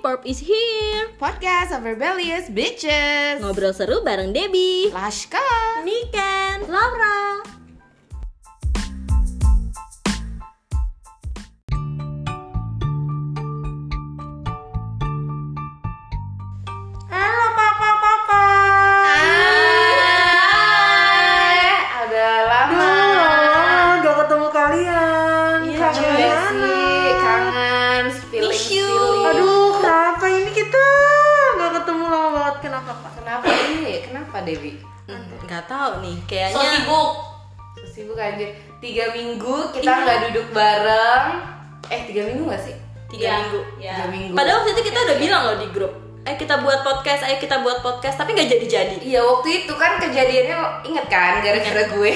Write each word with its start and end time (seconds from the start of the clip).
Porp 0.00 0.24
is 0.24 0.40
here. 0.40 1.12
Podcast 1.20 1.76
of 1.76 1.84
Rebellious 1.84 2.48
Bitches. 2.48 3.44
Ngobrol 3.44 3.76
seru 3.76 4.00
bareng 4.00 4.32
Debbie, 4.32 4.88
Lashka. 4.88 5.44
Niken, 5.84 6.64
Laura. 6.64 7.39
Tiga 38.78 39.04
minggu 39.10 39.56
kita 39.70 39.88
nggak 39.90 40.18
duduk 40.28 40.46
bareng. 40.50 41.24
Eh 41.86 42.00
tiga 42.04 42.22
minggu 42.24 42.44
gak 42.46 42.62
sih? 42.62 42.76
tiga 43.08 43.20
Iya, 43.22 43.32
minggu. 43.40 43.60
Tiga 43.76 44.04
minggu. 44.08 44.32
Padahal 44.32 44.56
waktu 44.58 44.70
itu 44.72 44.82
kita 44.84 44.98
udah 45.00 45.16
bilang 45.18 45.42
loh 45.42 45.56
di 45.56 45.68
grup, 45.68 45.92
eh 46.22 46.34
kita 46.34 46.54
buat 46.58 46.80
podcast, 46.80 47.22
ayo 47.22 47.36
kita 47.36 47.58
buat 47.58 47.80
podcast, 47.80 48.16
tapi 48.16 48.32
nggak 48.32 48.48
jadi-jadi. 48.48 48.96
Iya 49.00 49.20
waktu 49.20 49.48
itu 49.58 49.72
kan 49.74 49.98
kejadiannya 49.98 50.56
inget 50.84 51.06
kan 51.06 51.40
gara-gara 51.40 51.82
gue 51.92 52.14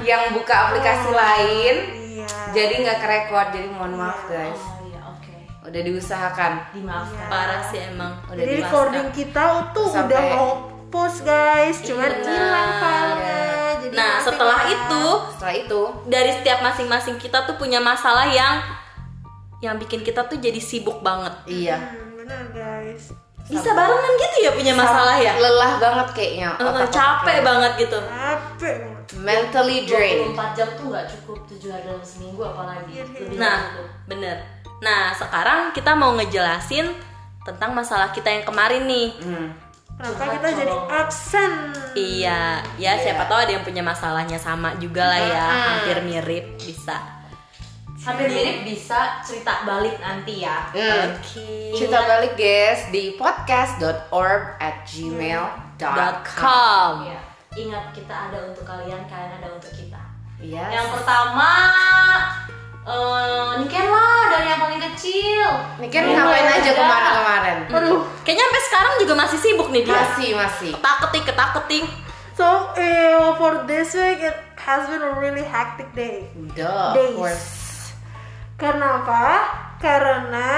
yang 0.00 0.32
buka 0.32 0.54
aplikasi 0.64 1.10
lain 1.10 1.76
Iya. 2.08 2.26
jadi 2.50 2.74
nggak 2.78 2.98
kerekord 2.98 3.48
jadi 3.50 3.66
mohon 3.68 3.94
maaf 3.94 4.20
guys 4.26 4.56
Oh 4.56 4.84
iya 4.84 5.00
oke. 5.02 5.34
udah 5.64 5.80
diusahakan 5.82 6.52
Dimaafkan. 6.70 7.26
Parah 7.26 7.62
sih 7.64 7.80
emang. 7.84 8.12
udah 8.24 8.38
Jadi 8.38 8.52
recording 8.58 9.08
kita 9.12 9.44
tuh 9.70 9.86
Sampai- 9.88 10.06
udah 10.08 10.22
mau 10.30 10.48
post 10.88 11.22
guys, 11.22 11.80
cuman 11.80 12.08
Iya. 12.08 12.24
hilang 12.24 12.70
filenya. 12.74 13.40
Jadi 13.78 13.94
Nah, 13.94 14.14
setelah 14.18 14.60
itu 14.66 15.04
setelah 15.32 15.54
itu 15.56 15.80
dari 16.06 16.30
setiap 16.32 16.58
masing-masing 16.60 17.16
kita 17.16 17.44
tuh 17.44 17.54
punya 17.54 17.78
masalah 17.78 18.26
yang 18.26 18.60
yang 19.58 19.74
bikin 19.76 20.00
kita 20.00 20.22
tuh 20.22 20.36
jadi 20.36 20.58
sibuk 20.58 21.00
banget. 21.00 21.34
iya 21.44 21.76
Hmm, 21.76 22.14
benar 22.16 22.42
guys. 22.48 23.10
Bisa 23.44 23.72
barengan 23.72 24.12
gitu 24.14 24.36
ya 24.40 24.50
punya 24.52 24.72
masalah 24.72 25.16
ya? 25.16 25.32
lelah 25.34 25.72
banget 25.78 26.08
kayaknya 26.12 26.52
otak-otaknya. 26.54 26.88
capek 26.90 27.38
banget 27.42 27.72
gitu. 27.78 27.98
Capek 27.98 28.76
mentally 29.16 29.78
drained 29.82 30.30
24 30.30 30.52
jam 30.52 30.68
tuh 30.70 30.84
nggak 30.86 31.06
cukup 31.08 31.38
7 31.48 31.68
hari 31.70 31.82
dalam 31.82 32.02
seminggu 32.02 32.42
apalagi. 32.42 32.92
Iya, 32.92 33.04
iya. 33.04 33.20
Lebih 33.24 33.36
Nah, 33.36 33.56
dari 33.56 33.72
itu. 33.72 33.82
bener. 34.06 34.36
Nah, 34.78 35.02
sekarang 35.12 35.60
kita 35.72 35.92
mau 35.92 36.12
ngejelasin 36.14 36.86
tentang 37.42 37.70
masalah 37.72 38.12
kita 38.12 38.28
yang 38.28 38.44
kemarin 38.44 38.84
nih. 38.84 39.08
Hmm. 39.18 39.48
Kenapa 39.98 40.14
Curhat 40.14 40.34
kita 40.38 40.48
jadi 40.62 40.76
absen? 40.94 41.52
Iya, 41.98 42.62
ya 42.78 42.92
siapa 43.02 43.26
tahu 43.26 43.38
ada 43.42 43.52
yang 43.58 43.66
punya 43.66 43.82
masalahnya 43.82 44.38
sama 44.38 44.78
juga 44.78 45.10
lah 45.10 45.18
ya, 45.18 45.46
hampir 45.50 45.98
mirip 46.06 46.54
bisa. 46.54 47.18
Hampir 47.98 48.30
mirip 48.30 48.62
bisa 48.62 49.18
cerita 49.26 49.66
balik 49.66 49.98
nanti 49.98 50.46
ya. 50.46 50.70
Hmm. 50.70 51.18
Oke. 51.18 51.74
Cerita 51.74 52.06
balik 52.06 52.38
guys 52.38 52.86
di 52.94 53.18
podcast.org 53.18 54.62
at 54.62 54.86
gmail.com 54.86 55.68
com. 55.78 56.92
Iya. 57.06 57.20
Ingat 57.58 57.84
kita 57.94 58.14
ada 58.30 58.38
untuk 58.46 58.62
kalian, 58.66 59.02
kalian 59.10 59.32
ada 59.42 59.48
untuk 59.50 59.72
kita. 59.74 59.98
Yes. 60.38 60.70
Yang 60.70 60.88
pertama, 60.94 61.50
eh 62.88 63.50
Niken 63.60 63.86
lah 63.92 64.20
dari 64.32 64.46
yang 64.48 64.60
paling 64.64 64.80
kecil. 64.80 65.44
Ini 65.76 65.86
kan 65.92 66.02
ngapain 66.08 66.46
aja 66.56 66.70
kemarin-kemarin 66.72 67.56
Aduh. 67.68 68.00
Kayaknya 68.24 68.44
sampai 68.48 68.62
sekarang 68.64 68.94
juga 68.96 69.14
masih 69.14 69.38
sibuk 69.38 69.68
nih 69.68 69.82
dia. 69.84 69.92
Masih, 69.92 70.28
masih 70.32 70.70
Ketak-ketik, 70.72 71.22
ketak-ketik. 71.28 71.84
So, 72.32 72.72
eh, 72.78 73.34
for 73.36 73.66
this 73.68 73.92
week 73.92 74.24
it 74.24 74.36
has 74.56 74.88
been 74.88 75.02
a 75.04 75.12
really 75.20 75.44
hectic 75.44 75.90
day. 75.92 76.30
Duh, 76.56 76.64
of 76.64 76.94
Days. 76.96 77.16
course 77.18 77.46
Karena 78.56 79.04
apa? 79.04 79.24
Karena 79.84 80.48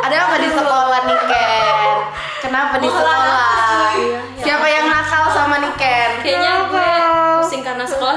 Ada 0.00 0.16
apa 0.16 0.36
di 0.40 0.48
sekolah 0.50 1.00
nih 1.06 1.20
Ken? 1.28 1.94
Kenapa 2.40 2.74
di 2.80 2.88
sekolah? 2.88 3.92
Siapa 4.40 4.66
yang 4.66 4.86
nakal 4.88 5.24
sama 5.30 5.60
nih 5.60 5.72
Ken? 5.76 6.10
Kayaknya 6.24 6.54
gue 6.66 6.78
Kenapa? 6.80 6.89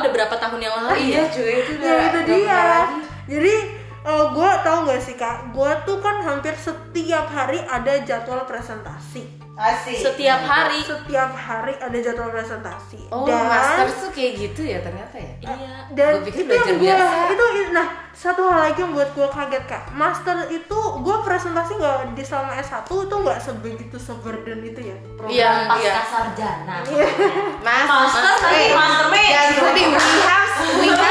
Udah 0.03 0.11
berapa 0.11 0.35
tahun 0.35 0.59
yang 0.59 0.75
lalu 0.83 0.87
ya. 0.91 0.99
Iya 0.99 1.23
cuy 1.31 1.53
itu 1.63 1.71
udah 1.79 1.87
ya 1.87 2.03
itu 2.03 2.19
dia. 2.27 2.35
pernah 2.35 2.65
lagi. 2.67 2.97
Jadi 3.23 3.55
gue 4.03 4.49
tau 4.67 4.77
gak 4.83 4.99
sih 4.99 5.15
kak, 5.15 5.37
gue 5.55 5.71
tuh 5.87 5.97
kan 6.03 6.19
hampir 6.27 6.51
setiap 6.59 7.31
hari 7.31 7.63
ada 7.63 8.03
jadwal 8.03 8.43
presentasi. 8.43 9.42
Asik. 9.53 9.93
Setiap 9.95 10.41
hari. 10.41 10.81
Setiap 10.81 11.29
hari 11.29 11.73
ada 11.75 11.93
jadwal 11.95 12.27
presentasi. 12.27 13.05
Oh, 13.07 13.21
Dan 13.21 13.45
master 13.45 13.85
tuh 13.91 14.09
kayak 14.09 14.33
gitu 14.35 14.65
ya 14.65 14.81
ternyata 14.81 15.13
ya. 15.13 15.33
Iya. 15.39 15.73
dan 15.91 16.11
Gua 16.15 16.25
pikir 16.25 16.41
itu 16.41 16.49
belajar 16.49 16.65
yang 16.65 16.79
gue 16.79 16.89
biasa. 16.89 17.17
itu 17.29 17.45
nah 17.69 17.87
satu 18.11 18.41
hal 18.43 18.59
lagi 18.63 18.79
yang 18.79 18.93
buat 18.93 19.09
gue 19.11 19.27
kaget 19.27 19.63
kak 19.63 19.83
master 19.91 20.37
itu 20.47 20.79
gue 20.95 21.15
presentasi 21.19 21.71
nggak 21.75 21.97
di 22.13 22.23
selama 22.23 22.53
S1 22.55 22.81
itu 22.85 23.15
nggak 23.15 23.39
sebegitu 23.39 23.97
seburden 23.99 24.59
itu 24.63 24.79
ya 24.83 24.97
Program 25.13 25.29
Iya, 25.29 25.51
pasca 25.67 25.83
iya. 25.83 26.01
sarjana. 26.03 26.75
Mas, 27.59 27.85
Master 27.85 28.33
tadi, 28.39 28.57
eh, 28.63 28.73
master 28.73 29.07
me. 29.07 29.23
Jangan 29.23 29.53
sedih, 29.53 29.85
we 29.85 29.99
have 30.23 30.49
we 30.73 30.87
have 30.93 31.02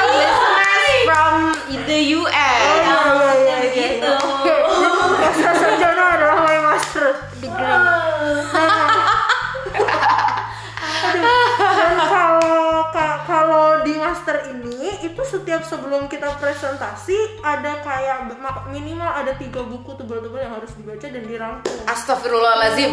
presentasi 16.39 17.43
ada 17.43 17.81
kayak 17.81 18.33
minimal 18.71 19.11
ada 19.11 19.33
tiga 19.37 19.61
buku 19.65 19.93
tebal-tebal 19.99 20.41
yang 20.41 20.55
harus 20.57 20.73
dibaca 20.77 21.07
dan 21.09 21.25
dirangkum. 21.25 21.77
Astagfirullahalazim. 21.89 22.93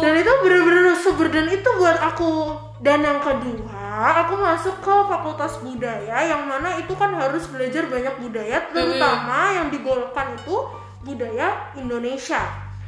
Dan 0.00 0.12
itu 0.16 0.32
bener-bener 0.40 0.96
seburden 0.96 1.46
itu 1.52 1.68
buat 1.76 1.98
aku. 2.00 2.56
Dan 2.80 3.04
yang 3.04 3.20
kedua, 3.20 4.24
aku 4.24 4.40
masuk 4.40 4.80
ke 4.80 4.94
Fakultas 5.04 5.60
Budaya 5.60 6.24
yang 6.24 6.48
mana 6.48 6.80
itu 6.80 6.96
kan 6.96 7.12
harus 7.12 7.44
belajar 7.52 7.84
banyak 7.84 8.14
budaya, 8.16 8.64
terutama 8.72 9.52
yang 9.52 9.68
digolkan 9.68 10.32
itu 10.32 10.56
budaya 11.04 11.68
Indonesia. 11.76 12.40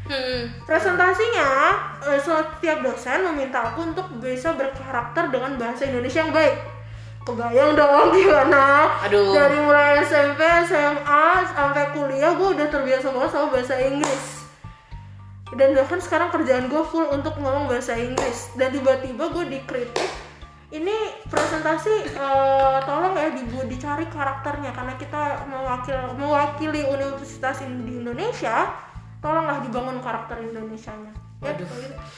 Hmm. 0.09 0.51
Presentasinya 0.67 1.49
eh, 2.09 2.19
setiap 2.19 2.83
dosen 2.83 3.23
meminta 3.23 3.71
aku 3.71 3.93
untuk 3.93 4.09
bisa 4.19 4.57
berkarakter 4.57 5.31
dengan 5.31 5.55
bahasa 5.61 5.87
Indonesia 5.87 6.25
yang 6.27 6.35
baik. 6.35 6.72
Kebayang 7.23 7.79
dong 7.79 8.11
gimana? 8.19 8.91
Aduh. 9.07 9.31
Dari 9.31 9.59
mulai 9.63 10.03
SMP, 10.03 10.43
SMA 10.67 11.27
sampai 11.55 11.95
kuliah 11.95 12.35
gue 12.35 12.49
udah 12.59 12.67
terbiasa 12.67 13.15
banget 13.15 13.31
sama 13.31 13.47
bahasa 13.55 13.75
Inggris. 13.79 14.25
Dan 15.55 15.79
bahkan 15.79 16.03
sekarang 16.03 16.35
kerjaan 16.35 16.67
gue 16.67 16.83
full 16.83 17.07
untuk 17.15 17.39
ngomong 17.39 17.71
bahasa 17.71 17.95
Inggris. 17.95 18.51
Dan 18.59 18.75
tiba-tiba 18.75 19.31
gue 19.31 19.45
dikritik. 19.55 20.11
Ini 20.73 21.23
presentasi 21.29 22.11
eh, 22.11 22.79
tolong 22.89 23.15
ya 23.15 23.29
dibuat 23.31 23.69
dicari 23.69 24.09
karakternya 24.09 24.73
karena 24.73 24.97
kita 24.97 25.45
mewakil 25.47 26.17
mewakili 26.19 26.83
universitas 26.91 27.63
di 27.63 28.03
Indonesia. 28.03 28.67
Tolonglah 29.23 29.63
dibangun 29.63 30.03
karakter 30.03 30.43
Indonesianya. 30.43 31.32
Ya, 31.43 31.51
Waduh. 31.51 31.67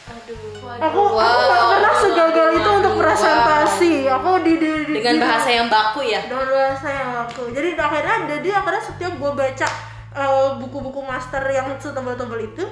Aduh. 0.05 0.37
Aku 0.85 1.01
aku 1.01 1.01
Wow. 1.17 1.49
gak 1.49 1.65
pernah 1.73 1.95
segagal 1.97 2.49
itu 2.55 2.71
untuk 2.71 2.93
Wow. 2.93 3.01
presentasi. 3.01 3.93
Aku 4.07 4.31
di, 4.45 4.53
di, 4.61 4.71
di 4.85 4.93
Dengan 5.01 5.17
di- 5.17 5.23
bahasa 5.25 5.49
yang 5.49 5.67
baku 5.67 6.01
ya. 6.05 6.21
dengan 6.23 6.45
bahasa 6.47 6.89
yang 6.93 7.11
aku. 7.25 7.49
Jadi 7.49 7.69
akhirnya 7.73 8.17
jadi 8.29 8.49
akhirnya 8.55 8.83
setiap 8.85 9.13
gue 9.17 9.33
baca 9.33 9.69
eh, 10.15 10.49
buku-buku 10.61 11.01
master 11.03 11.43
yang 11.49 11.73
setebal-tebal 11.75 12.39
itu, 12.39 12.63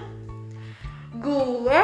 gue 1.16 1.80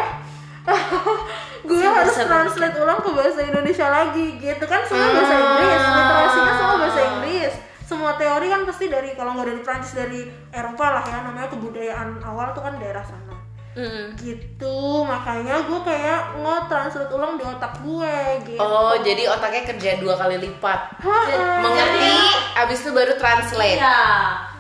gue 1.64 1.80
Sama 1.80 1.98
harus 1.98 2.14
translate 2.14 2.76
ulang 2.76 3.00
ke 3.00 3.10
bahasa 3.10 3.40
Indonesia 3.40 3.88
lagi 3.88 4.36
gitu 4.36 4.64
kan 4.68 4.84
semua 4.84 5.08
bahasa 5.10 5.34
Inggris 5.34 5.80
literasinya 5.80 6.52
semua 6.54 6.76
bahasa 6.76 7.00
Inggris 7.02 7.52
semua 7.82 8.12
teori 8.14 8.46
kan 8.46 8.60
pasti 8.62 8.86
dari 8.86 9.16
kalau 9.16 9.32
nggak 9.32 9.48
dari 9.48 9.60
Prancis 9.64 9.96
dari 9.96 10.20
Eropa 10.52 10.92
lah 10.92 11.02
ya 11.02 11.24
namanya 11.24 11.48
kebudayaan 11.48 12.20
awal 12.20 12.52
tuh 12.52 12.60
kan 12.60 12.76
daerah 12.76 13.00
sana 13.00 13.37
Hmm. 13.72 14.10
gitu 14.18 14.76
makanya 15.02 15.62
gue 15.62 15.80
kayak 15.82 16.40
nge-translate 16.40 17.12
ulang 17.12 17.38
di 17.38 17.44
otak 17.46 17.78
gue 17.80 18.16
gitu 18.44 18.58
Oh, 18.58 18.96
jadi 18.98 19.30
otaknya 19.30 19.62
kerja 19.68 19.90
dua 19.98 20.14
kali 20.14 20.36
lipat. 20.38 20.98
Ha-ha. 20.98 21.62
Mengerti, 21.62 22.14
abis 22.58 22.82
itu 22.82 22.90
baru 22.90 23.14
translate. 23.14 23.78
Iya. 23.78 24.00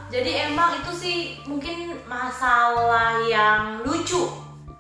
Jadi 0.08 0.30
emang 0.48 0.78
itu 0.78 0.92
sih 0.94 1.18
mungkin 1.44 1.98
masalah 2.06 3.20
yang 3.26 3.82
lucu. 3.82 4.28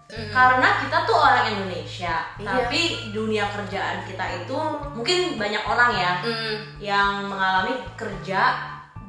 Karena 0.08 0.80
kita 0.80 1.04
tuh 1.04 1.20
orang 1.20 1.52
Indonesia, 1.52 2.24
Iya. 2.40 2.48
tapi 2.48 2.80
dunia 3.12 3.44
kerjaan 3.52 4.08
kita 4.08 4.24
itu 4.40 4.56
mungkin 4.96 5.36
banyak 5.36 5.60
orang 5.68 5.92
ya 5.92 6.12
Hmm. 6.24 6.56
yang 6.80 7.10
mengalami 7.28 7.76
kerja 7.92 8.56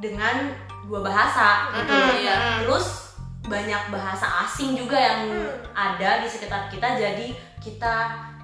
dengan 0.04 0.52
dua 0.84 1.00
bahasa 1.00 1.72
gitu 1.72 1.94
Mm-mm. 1.94 2.20
ya 2.20 2.36
terus 2.60 3.09
banyak 3.50 3.84
bahasa 3.90 4.46
asing 4.46 4.78
juga 4.78 4.96
yang 4.96 5.26
ada 5.74 6.22
di 6.22 6.28
sekitar 6.30 6.70
kita 6.70 6.96
jadi 6.96 7.34
kita 7.60 7.96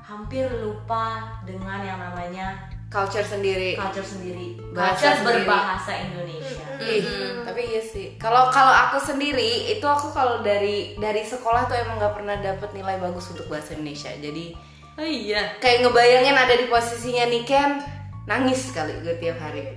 hampir 0.02 0.50
lupa 0.50 1.38
dengan 1.46 1.82
yang 1.86 1.98
namanya 2.02 2.58
culture 2.90 3.26
sendiri 3.26 3.78
culture 3.78 4.06
sendiri 4.06 4.58
Bahasa 4.74 4.92
culture 5.14 5.16
sendiri. 5.22 5.46
berbahasa 5.46 5.94
Indonesia 5.98 6.66
Ih, 6.76 7.08
tapi 7.48 7.72
iya 7.72 7.82
sih. 7.82 8.20
Kalau 8.20 8.52
kalau 8.52 8.70
aku 8.70 9.00
sendiri 9.00 9.72
itu 9.72 9.86
aku 9.88 10.12
kalau 10.12 10.44
dari 10.44 11.00
dari 11.00 11.24
sekolah 11.24 11.72
tuh 11.72 11.80
emang 11.80 11.98
nggak 11.98 12.14
pernah 12.20 12.36
dapet 12.44 12.70
nilai 12.76 13.00
bagus 13.00 13.32
untuk 13.32 13.48
bahasa 13.48 13.74
Indonesia. 13.80 14.12
Jadi 14.12 14.52
oh 15.00 15.08
iya 15.08 15.56
kayak 15.64 15.88
ngebayangin 15.88 16.36
ada 16.36 16.52
di 16.52 16.68
posisinya 16.68 17.32
Niken 17.32 17.80
nangis 18.28 18.70
sekali 18.70 18.92
gue 19.02 19.16
tiap 19.24 19.40
hari. 19.40 19.72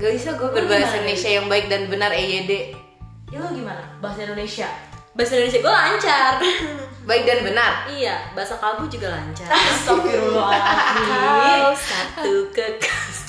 Gak 0.00 0.12
bisa 0.16 0.32
gue 0.32 0.48
berbahasa 0.48 0.96
gimana? 0.96 0.98
Indonesia 1.04 1.30
yang 1.30 1.46
baik 1.52 1.66
dan 1.68 1.82
benar 1.92 2.10
EYD. 2.16 2.72
Ya 3.30 3.38
lo 3.38 3.48
gimana 3.48 3.82
bahasa 3.98 4.22
Indonesia 4.22 4.68
bahasa 5.12 5.32
Indonesia 5.34 5.60
gue 5.60 5.72
lancar 5.72 6.32
Baik 7.00 7.24
dan 7.24 7.40
benar. 7.42 7.72
iya 7.88 8.28
bahasa 8.30 8.54
kalbu 8.54 8.86
juga 8.86 9.10
lancar 9.10 9.48
Astagfirullahaladzim 9.72 11.74
satu 11.74 12.32
ke 12.52 12.76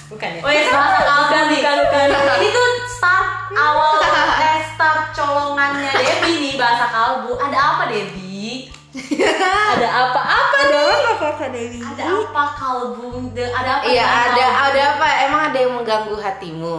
bukan 0.08 0.30
ya 0.30 0.42
Oh 0.44 0.52
ya 0.52 0.64
bahasa 0.68 1.00
kalbu 1.02 1.24
Bukan, 1.24 1.44
nih. 1.48 1.62
bukan, 1.64 1.78
bukan. 1.80 2.08
Ini 2.36 2.48
tuh 2.52 2.68
start 2.86 3.28
awal 3.52 3.92
eh 4.38 4.60
start 4.70 5.02
colongannya 5.16 5.92
Debbie 5.94 6.38
nih 6.42 6.54
bahasa 6.56 6.86
kalbu. 6.90 7.32
Ada 7.40 7.58
apa 7.58 7.84
Debbie? 7.88 8.70
ada 9.72 9.88
apa-apa 9.88 10.56
ada 10.68 10.80
apa 10.84 11.12
kakak 11.16 11.50
Dewi 11.56 11.80
Ada 11.80 12.04
apa 12.12 12.44
kalbu? 12.52 13.32
Ada 13.32 13.70
apa? 13.80 13.84
Iya 13.88 14.04
ada 14.04 14.28
kalbu? 14.28 14.68
ada 14.68 14.82
apa? 14.92 15.08
Emang 15.24 15.42
ada 15.48 15.58
yang 15.58 15.72
mengganggu 15.74 16.16
hatimu? 16.20 16.78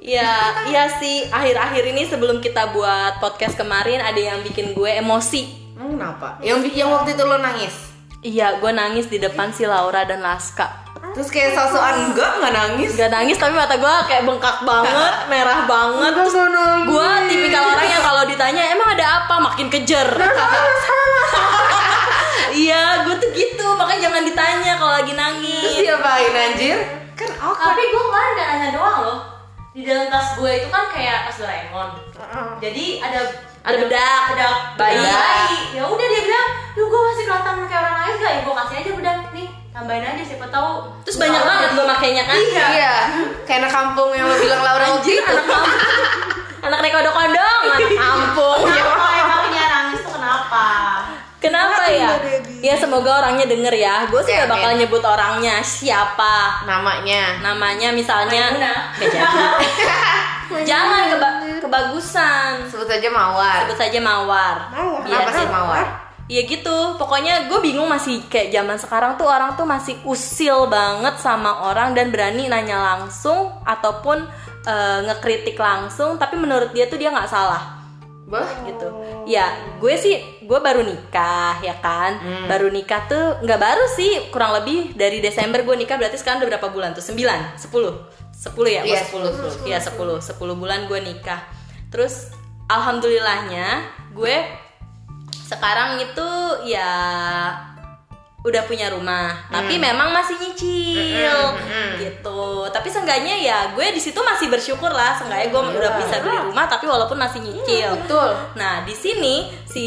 Asik 0.00 0.08
Iya, 0.08 0.32
iya 0.72 0.84
sih. 0.96 1.28
Akhir-akhir 1.28 1.84
ini 1.92 2.08
sebelum 2.08 2.40
kita 2.40 2.72
buat 2.72 3.20
podcast 3.20 3.52
kemarin 3.52 4.00
ada 4.00 4.16
yang 4.16 4.40
bikin 4.40 4.72
gue 4.72 4.96
emosi. 4.96 5.76
Emang 5.76 6.00
kenapa? 6.00 6.40
Yang 6.40 6.72
yang 6.72 6.88
waktu 6.88 7.12
itu 7.12 7.22
lo 7.24 7.36
nangis. 7.36 7.74
Iya, 8.20 8.60
gue 8.60 8.72
nangis 8.72 9.08
di 9.08 9.20
depan 9.20 9.52
si 9.52 9.68
Laura 9.68 10.04
dan 10.08 10.24
Laska. 10.24 10.88
Terus 11.12 11.28
kayak 11.28 11.52
sosokan 11.52 12.12
enggak 12.12 12.38
nggak 12.38 12.52
nangis. 12.54 12.90
Gak 12.96 13.10
nangis 13.10 13.36
tapi 13.36 13.56
mata 13.56 13.76
gue 13.76 13.94
kayak 14.08 14.24
bengkak 14.24 14.62
banget, 14.62 15.14
merah 15.32 15.68
banget. 15.68 16.12
Terus 16.16 16.36
gue 16.86 17.08
tipikal 17.28 17.64
orang 17.66 17.88
yang 17.88 18.04
kalau 18.04 18.22
ditanya 18.24 18.62
emang 18.72 18.88
ada 18.96 19.06
apa 19.24 19.34
makin 19.36 19.68
kejer. 19.68 20.08
Iya, 22.50 23.06
gue 23.06 23.14
tuh 23.14 23.30
gitu. 23.30 23.62
Makanya 23.78 24.10
jangan 24.10 24.22
ditanya 24.26 24.72
kalau 24.74 24.90
lagi 24.90 25.14
Terus 25.14 25.22
nangis. 25.22 25.86
diapain 25.86 26.34
anjir? 26.34 26.78
Kan 27.14 27.30
awkward. 27.38 27.62
Tapi 27.62 27.82
gue 27.94 28.02
kemarin 28.02 28.30
gak 28.34 28.48
nanya 28.50 28.68
doang 28.74 28.98
loh. 29.06 29.18
Di 29.70 29.86
dalam 29.86 30.10
tas 30.10 30.34
gue 30.34 30.50
itu 30.50 30.66
kan 30.66 30.90
kayak 30.90 31.30
tas 31.30 31.38
Doraemon. 31.38 31.90
Jadi 32.58 32.98
ada 32.98 33.20
Ada 33.60 33.76
bedak, 33.76 34.22
ada 34.32 34.46
bayi. 34.74 34.96
bayi. 34.98 35.76
Ya 35.76 35.84
udah 35.84 36.06
dia 36.08 36.22
bilang, 36.24 36.48
"Duh, 36.72 36.88
gue 36.88 37.00
masih 37.12 37.24
kelihatan 37.28 37.54
kayak 37.68 37.82
orang 37.84 37.94
nangis 37.94 38.16
gak? 38.16 38.32
Ya 38.32 38.40
gue 38.40 38.54
kasih 38.56 38.76
aja 38.80 38.90
bedak 38.96 39.16
nih. 39.30 39.48
Tambahin 39.70 40.04
aja 40.06 40.22
siapa 40.24 40.46
tahu." 40.48 40.72
Terus 41.04 41.18
banyak 41.20 41.42
banget 41.44 41.68
gue 41.76 41.84
makainya 41.84 42.22
kan. 42.24 42.36
Iya. 42.40 42.92
Kayak 43.44 43.60
anak 43.60 43.72
kampung 43.72 44.10
yang 44.10 44.24
lo 44.24 44.34
bilang 44.34 44.64
Laura 44.64 44.86
Anjir, 44.90 45.20
itu. 45.20 45.28
anak 45.28 45.44
kampung. 45.44 45.68
Anak 46.60 46.76
ya? 52.70 52.76
Semoga 52.78 53.10
orangnya 53.18 53.46
denger 53.46 53.74
ya. 53.74 53.96
Gue 54.06 54.22
sih 54.22 54.32
Oke, 54.32 54.40
gak 54.40 54.50
bakal 54.50 54.70
nyebut 54.74 55.02
orangnya 55.02 55.58
siapa. 55.60 56.62
Namanya. 56.64 57.40
Namanya 57.40 57.88
misalnya 57.90 58.50
Maimuna. 58.50 58.74
Gak 58.96 59.08
jadi. 59.10 59.36
Jangan 60.70 61.02
keba- 61.10 61.38
kebagusan. 61.60 62.66
Sebut 62.66 62.86
saja 62.86 63.08
Mawar. 63.08 63.64
Sebut 63.64 63.78
saja 63.78 63.98
Mawar. 63.98 64.56
Mawar. 64.68 65.00
Biar 65.02 65.18
Kenapa 65.20 65.30
sih 65.32 65.42
dia- 65.42 65.52
Mawar? 65.52 65.86
Ya 66.30 66.46
gitu, 66.46 66.94
pokoknya 66.94 67.50
gue 67.50 67.58
bingung 67.58 67.90
masih 67.90 68.22
kayak 68.30 68.54
zaman 68.54 68.78
sekarang 68.78 69.18
tuh 69.18 69.26
orang 69.26 69.58
tuh 69.58 69.66
masih 69.66 69.98
usil 70.06 70.70
banget 70.70 71.18
sama 71.18 71.66
orang 71.66 71.90
dan 71.90 72.14
berani 72.14 72.46
nanya 72.46 72.78
langsung 72.78 73.50
ataupun 73.66 74.30
eh, 74.62 74.98
ngekritik 75.10 75.58
langsung, 75.58 76.22
tapi 76.22 76.38
menurut 76.38 76.70
dia 76.70 76.86
tuh 76.86 77.02
dia 77.02 77.10
nggak 77.10 77.26
salah 77.26 77.79
Bah. 78.30 78.46
gitu. 78.62 78.86
Ya, 79.26 79.50
gue 79.82 79.94
sih 79.98 80.38
gue 80.46 80.58
baru 80.62 80.86
nikah 80.86 81.58
ya 81.60 81.74
kan. 81.82 82.14
Hmm. 82.22 82.46
Baru 82.46 82.70
nikah 82.70 83.10
tuh 83.10 83.42
nggak 83.42 83.60
baru 83.60 83.84
sih, 83.98 84.30
kurang 84.30 84.54
lebih 84.62 84.94
dari 84.94 85.18
Desember 85.18 85.66
gue 85.66 85.74
nikah 85.74 85.98
berarti 85.98 86.14
sekarang 86.14 86.46
udah 86.46 86.50
berapa 86.54 86.68
bulan 86.70 86.94
tuh? 86.94 87.02
9, 87.02 87.58
10. 87.58 87.66
10 88.30 88.70
ya? 88.70 88.82
Iya, 88.86 89.02
Oh, 89.10 89.34
10. 89.34 89.66
Iya, 89.66 89.78
10. 89.82 90.22
10 90.22 90.54
bulan 90.54 90.86
gue 90.86 90.98
nikah. 91.02 91.42
Terus 91.90 92.30
alhamdulillahnya 92.70 93.82
gue 94.14 94.36
sekarang 95.50 95.98
itu 95.98 96.30
ya 96.70 96.90
udah 98.40 98.62
punya 98.64 98.88
rumah 98.88 99.36
tapi 99.52 99.76
memang 99.76 100.08
masih 100.10 100.36
nyicil 100.38 100.96
gitu 102.00 102.42
tapi 102.68 102.88
seenggaknya 102.88 103.36
ya 103.36 103.58
gue 103.70 103.84
di 103.92 104.00
situ 104.00 104.16
masih 104.16 104.48
bersyukur 104.48 104.88
lah 104.88 105.12
seenggaknya 105.12 105.48
gue 105.48 105.60
udah 105.76 105.92
bisa 105.98 106.16
beli 106.20 106.38
rumah 106.48 106.64
tapi 106.64 106.88
walaupun 106.88 107.20
masih 107.20 107.40
nyicil 107.40 107.88
Betul. 108.00 108.30
Nah, 108.56 108.80
di 108.82 108.94
sini 108.94 109.34
si 109.64 109.86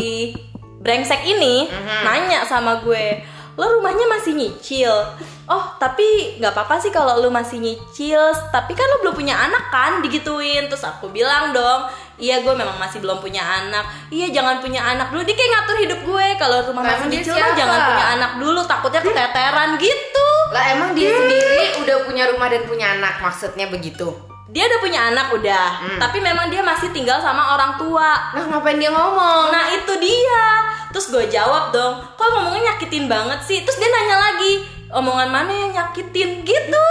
brengsek 0.77 1.23
ini 1.23 1.65
nanya 2.03 2.43
sama 2.43 2.77
gue, 2.79 3.23
"Lo 3.55 3.79
rumahnya 3.79 4.05
masih 4.05 4.35
nyicil?" 4.35 4.91
"Oh, 5.43 5.63
tapi 5.75 6.37
nggak 6.37 6.51
apa-apa 6.51 6.75
sih 6.77 6.91
kalau 6.91 7.19
lo 7.19 7.27
masih 7.27 7.59
nyicil, 7.59 8.19
tapi 8.51 8.75
kan 8.75 8.83
lo 8.85 8.99
belum 9.01 9.15
punya 9.15 9.35
anak 9.35 9.71
kan?" 9.71 10.03
digituin. 10.03 10.67
Terus 10.67 10.83
aku 10.83 11.07
bilang 11.09 11.55
dong, 11.55 11.87
"Iya, 12.19 12.45
gue 12.45 12.53
memang 12.53 12.77
masih 12.77 12.99
belum 13.01 13.19
punya 13.19 13.41
anak." 13.41 13.85
"Iya, 14.09 14.29
jangan 14.29 14.61
punya 14.61 14.81
anak 14.81 15.09
dulu." 15.09 15.21
Dia 15.25 15.35
kayak 15.35 15.51
ngatur 15.57 15.77
hidup 15.81 15.99
gue. 16.05 16.27
Kalau 16.37 16.57
rumah 16.69 16.81
Lah, 16.85 16.91
masih 16.99 17.07
mah 17.09 17.23
siapa? 17.23 17.57
jangan 17.57 17.79
punya 17.89 18.05
anak 18.17 18.31
dulu, 18.37 18.59
takutnya 18.65 19.01
keteteran 19.01 19.69
gitu. 19.81 20.27
Lah 20.53 20.63
emang 20.73 20.91
dia 20.93 21.09
sendiri 21.09 21.65
udah 21.81 21.97
punya 22.05 22.23
rumah 22.29 22.47
dan 22.49 22.63
punya 22.69 22.87
anak 22.97 23.21
maksudnya 23.21 23.65
begitu. 23.69 24.07
Dia 24.53 24.69
udah 24.69 24.79
punya 24.85 24.99
anak 25.09 25.33
udah, 25.33 25.97
tapi 25.97 26.21
memang 26.21 26.45
dia 26.53 26.61
masih 26.61 26.93
tinggal 26.93 27.17
sama 27.17 27.57
orang 27.57 27.73
tua. 27.73 28.37
Nah 28.37 28.45
ngapain 28.53 28.77
dia 28.77 28.93
ngomong? 28.93 29.49
Nah 29.49 29.65
itu 29.73 29.97
dia 29.97 30.45
Terus 30.93 31.09
gue 31.09 31.25
jawab 31.33 31.73
dong 31.73 31.97
Kok 32.13 32.27
ngomongnya 32.37 32.77
nyakitin 32.77 33.09
banget 33.09 33.41
sih 33.41 33.65
Terus 33.65 33.81
dia 33.81 33.89
nanya 33.89 34.17
lagi 34.29 34.61
Omongan 34.93 35.29
mana 35.33 35.49
yang 35.49 35.71
nyakitin 35.73 36.45
gitu 36.45 36.85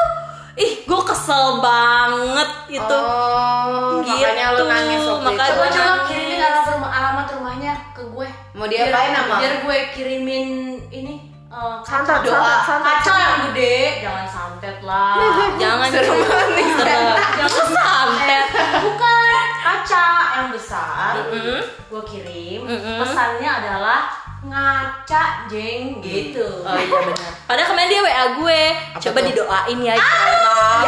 Ih 0.54 0.73
gue 0.82 1.00
kesel 1.02 1.47
banget 1.59 2.49
itu 2.68 2.99
Oh, 2.99 3.99
Gitu. 3.99 4.21
makanya 4.21 4.47
lu 4.52 4.64
nangis 4.66 5.00
waktu 5.02 5.25
Makanya 5.26 5.47
itu. 5.47 5.56
gua 5.56 5.68
Coba 5.71 5.94
kirimin 6.04 6.38
alamat, 6.38 6.66
rumah, 6.68 6.90
alamat 6.92 7.26
rumahnya 7.32 7.73
ke 7.90 8.02
gue. 8.04 8.28
Mau 8.52 8.66
diapain 8.66 8.92
biar, 9.09 9.16
sama? 9.18 9.35
Biar 9.38 9.54
gue 9.61 9.78
kirimin 9.92 10.47
ini 10.90 11.14
eh, 11.49 11.76
Santet, 11.82 12.21
kaca 12.21 12.25
doa, 12.26 12.54
santet, 12.62 12.85
kaca 13.00 13.14
yang 13.14 13.38
gede, 13.49 13.76
jangan 14.00 14.26
santet 14.26 14.76
lah. 14.82 15.16
Jangan 15.62 15.88
Serem 15.88 16.16
banget 16.18 16.49
nih, 16.50 16.66
Serem. 16.75 17.04
Jangan 17.38 17.66
santet 17.71 18.47
Bukan 18.82 19.18
kaca 19.59 20.06
yang 20.35 20.49
besar. 20.50 21.12
Mm-mm. 21.23 21.61
Gue 21.87 22.02
kirim. 22.02 22.61
Mm-mm. 22.64 22.97
Pesannya 22.99 23.50
adalah 23.52 24.00
ngaca 24.42 25.22
jeng 25.46 25.99
gitu. 25.99 26.42
Oh 26.61 26.75
iya 26.75 26.99
benar. 27.00 27.30
Padahal 27.46 27.68
kemarin 27.68 27.88
dia 27.88 28.00
WA 28.00 28.25
gue, 28.37 28.62
coba 29.00 29.18
tuh? 29.18 29.26
didoain 29.28 29.78
ya 29.80 29.94
itu 29.94 30.12
orang. 30.42 30.82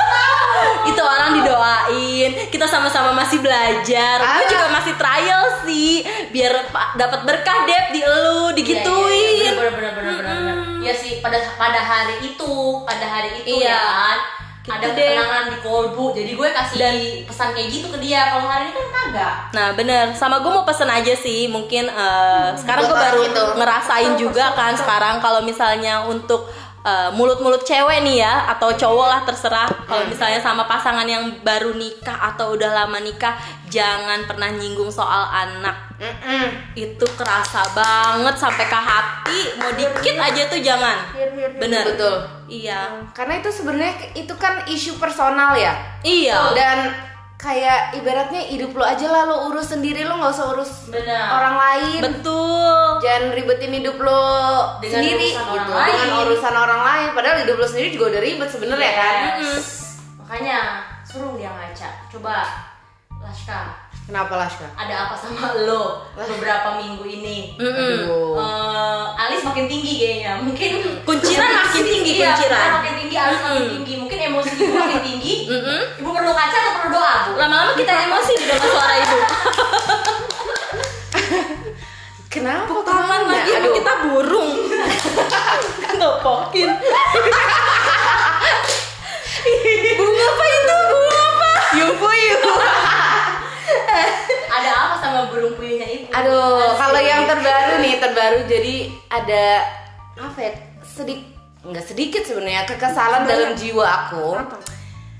itu 0.90 1.02
orang 1.02 1.30
didoain. 1.34 2.30
Kita 2.48 2.64
sama-sama 2.64 3.12
masih 3.14 3.38
belajar. 3.38 4.16
Gue 4.18 4.44
Ah. 4.44 4.48
juga 4.48 4.66
masih 4.70 4.94
trial 4.96 5.42
sih, 5.62 6.00
biar 6.30 6.52
pa- 6.68 6.96
dapat 6.96 7.20
berkah 7.22 7.58
deh 7.62 7.84
di 7.90 8.00
elu 8.00 8.48
digituin. 8.54 9.52
Bener 9.52 9.72
bener 9.72 9.92
bener 9.92 10.14
bener 10.16 10.34
bener. 10.40 10.56
Iya 10.80 10.94
sih 10.94 11.12
pada 11.20 11.36
pada 11.54 11.76
hari 11.78 12.24
itu, 12.24 12.52
pada 12.82 13.04
hari 13.04 13.30
itu 13.36 13.60
Iya. 13.60 13.68
ya 13.68 13.78
kan. 13.78 14.18
Gitu 14.72 14.86
ada 14.86 14.88
deh. 14.92 15.08
ketenangan 15.10 15.44
di 15.46 15.58
kolbu. 15.60 16.04
Jadi 16.12 16.30
gue 16.32 16.48
kasih 16.50 16.76
Dan- 16.76 17.22
pesan 17.24 17.48
kayak 17.50 17.68
gitu 17.68 17.86
ke 17.88 17.98
dia. 17.98 18.22
Kalau 18.28 18.44
hari 18.44 18.64
ini 18.64 18.72
kan 18.72 18.86
kagak. 18.92 19.34
Nah 19.50 19.68
bener, 19.72 20.04
sama 20.12 20.38
gue 20.38 20.48
mau 20.48 20.62
pesen 20.62 20.86
aja 20.86 21.14
sih 21.14 21.46
Mungkin 21.46 21.84
eh, 21.86 22.48
sekarang 22.54 22.84
Buat 22.84 22.92
gue 22.92 23.04
baru 23.04 23.20
itu. 23.24 23.44
ngerasain 23.56 24.12
juga 24.14 24.52
kan 24.52 24.72
Sekarang 24.72 25.18
kalau 25.18 25.40
misalnya 25.40 26.04
untuk 26.04 26.46
eh, 26.84 27.10
mulut-mulut 27.12 27.62
cewek 27.64 28.04
nih 28.04 28.24
ya 28.24 28.50
Atau 28.52 28.72
cowok 28.74 29.06
lah 29.08 29.20
terserah 29.24 29.68
Kalau 29.84 30.04
misalnya 30.08 30.40
sama 30.40 30.64
pasangan 30.64 31.06
yang 31.08 31.40
baru 31.44 31.76
nikah 31.76 32.32
Atau 32.32 32.56
udah 32.56 32.70
lama 32.84 32.98
nikah 33.00 33.36
Jangan 33.70 34.26
pernah 34.26 34.50
nyinggung 34.50 34.90
soal 34.90 35.28
anak 35.30 35.76
Mm-mm. 36.00 36.74
Itu 36.74 37.06
kerasa 37.16 37.60
banget 37.76 38.34
sampai 38.40 38.64
ke 38.66 38.78
hati 38.78 39.40
Mau 39.60 39.70
dikit 39.76 40.16
aja 40.16 40.42
tuh 40.48 40.60
jangan 40.64 40.96
hir, 41.12 41.30
hir. 41.36 41.50
Bener 41.60 41.84
Betul. 41.84 42.16
Iya 42.50 43.08
Karena 43.12 43.38
itu 43.38 43.50
sebenarnya 43.52 43.94
itu 44.16 44.34
kan 44.40 44.64
isu 44.66 44.96
personal 44.96 45.54
ya. 45.54 45.76
Iya 46.02 46.56
Dan 46.56 46.78
kayak 47.40 47.96
ibaratnya 47.96 48.44
hidup 48.52 48.76
lo 48.76 48.84
aja 48.84 49.08
lah 49.08 49.24
lo 49.24 49.48
urus 49.48 49.72
sendiri 49.72 50.04
lo 50.04 50.20
nggak 50.20 50.28
usah 50.36 50.46
urus 50.52 50.92
Benar. 50.92 51.40
orang 51.40 51.56
lain. 51.56 52.00
Betul 52.04 52.59
Jangan 53.10 53.34
ribetin 53.34 53.72
hidup 53.74 53.96
lo 53.98 54.22
Dengan 54.78 55.02
sendiri 55.02 55.28
urusan 55.28 55.46
gitu 55.50 55.70
orang 55.72 55.86
dengan 55.90 56.06
lain. 56.08 56.22
urusan 56.24 56.54
orang 56.56 56.80
lain. 56.80 57.08
Padahal 57.10 57.36
hidup 57.42 57.56
lo 57.58 57.66
sendiri 57.66 57.88
juga 57.90 58.04
udah 58.08 58.22
ribet 58.22 58.48
sebenarnya 58.48 58.92
kan. 58.92 59.14
Mm-mm. 59.34 59.58
Makanya 60.20 60.58
suruh 61.02 61.34
dia 61.34 61.50
ngaca 61.50 61.88
coba 62.08 62.34
Laska 63.20 63.60
Kenapa 64.00 64.34
Laska? 64.36 64.66
ada 64.72 64.94
apa 65.04 65.14
sama 65.14 65.54
lo 65.60 66.06
beberapa 66.12 66.78
minggu 66.78 67.02
ini 67.04 67.54
Aduh. 67.54 68.34
Eh, 68.34 69.02
alis 69.20 69.42
makin 69.42 69.66
tinggi 69.66 69.92
kayaknya 69.98 70.38
mungkin 70.40 70.70
Kunciran 71.02 71.50
makin 71.60 71.82
tinggi, 71.84 72.12
Iya, 72.16 72.30
kunciran. 72.32 72.68
makin 72.76 72.94
tinggi 72.96 73.16
alis 73.16 73.38
makin 73.40 73.66
tinggi 73.72 73.94
mungkin 73.96 74.18
emosi 74.24 74.50
ibu 74.56 74.72
makin 74.72 75.00
tinggi 75.00 75.34
ibu 75.98 76.08
perlu 76.08 76.30
kaca 76.30 76.56
atau 76.56 76.72
perlu 76.76 76.90
doa 76.92 77.14
bu 77.22 77.30
Lama-lama 77.36 77.72
kita 77.74 77.92
emosi 78.08 78.32
di 78.36 78.44
dalam 78.46 78.64
suara 78.64 78.94
ibu. 78.98 79.18
Kenapa? 82.30 82.70
Ke 82.86 82.94
mana? 82.94 83.26
lagi 83.26 83.50
Aduh. 83.58 83.74
kita 83.74 83.92
burung? 84.06 84.50
Ngepokin. 85.98 86.70
burung 89.98 90.20
apa 90.22 90.44
itu? 90.46 90.78
Burung 90.94 91.10
apa? 91.10 91.50
Yupuyu. 91.74 92.38
ada 94.50 94.70
apa 94.70 94.94
sama 95.02 95.20
burung 95.34 95.58
puyuhnya 95.58 95.86
ibu 95.90 96.06
Aduh, 96.14 96.70
kalau 96.78 97.00
yang 97.02 97.26
terbaru 97.26 97.82
nih, 97.82 97.98
terbaru 97.98 98.38
jadi 98.46 98.74
ada 99.10 99.44
apa 100.14 100.38
ya? 100.38 100.52
Sedik 100.86 101.26
nggak 101.66 101.82
sedikit 101.82 102.22
sebenarnya 102.22 102.62
kekesalan 102.62 103.26
dalam 103.26 103.58
jiwa 103.58 104.06
aku. 104.06 104.38
Apa? 104.38 104.54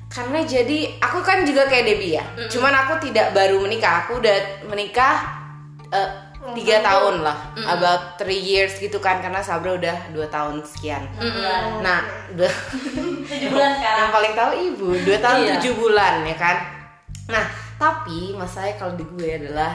Karena 0.06 0.46
jadi 0.46 0.94
aku 1.02 1.26
kan 1.26 1.42
juga 1.42 1.66
kayak 1.66 1.90
Debbie 1.90 2.14
ya. 2.22 2.24
Cuman 2.46 2.70
aku 2.86 3.02
tidak 3.02 3.34
baru 3.34 3.58
menikah. 3.58 4.06
Aku 4.06 4.22
udah 4.22 4.62
menikah 4.70 5.42
eh, 5.90 6.29
tiga 6.52 6.80
tahun 6.80 7.20
lah, 7.20 7.36
about 7.68 8.16
three 8.16 8.40
years 8.40 8.76
gitu 8.76 8.96
kan. 8.96 9.20
Karena 9.20 9.40
Sabra 9.40 9.76
udah 9.76 10.08
dua 10.10 10.24
tahun 10.26 10.64
sekian. 10.64 11.04
bulan 11.14 11.84
Nah, 11.84 12.00
udah 12.32 12.52
tujuh 13.26 13.48
bulan 13.48 13.70
sekarang 13.76 14.00
yang 14.00 14.12
paling 14.12 14.32
tahu 14.32 14.50
ibu 14.56 14.88
dua 15.04 15.18
tahun 15.18 15.38
Iya. 15.38 15.50
tujuh 15.56 15.72
bulan 15.76 16.14
ya 16.24 16.36
kan. 16.36 16.56
Nah, 17.28 17.44
tapi 17.76 18.32
masalahnya 18.34 18.76
kalau 18.76 18.92
di 18.94 19.04
gue 19.06 19.30
adalah 19.36 19.72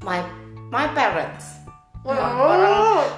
my 0.00 0.20
my 0.68 0.86
parents. 0.90 1.60
Wow. 2.02 2.14
Orang 2.14 2.76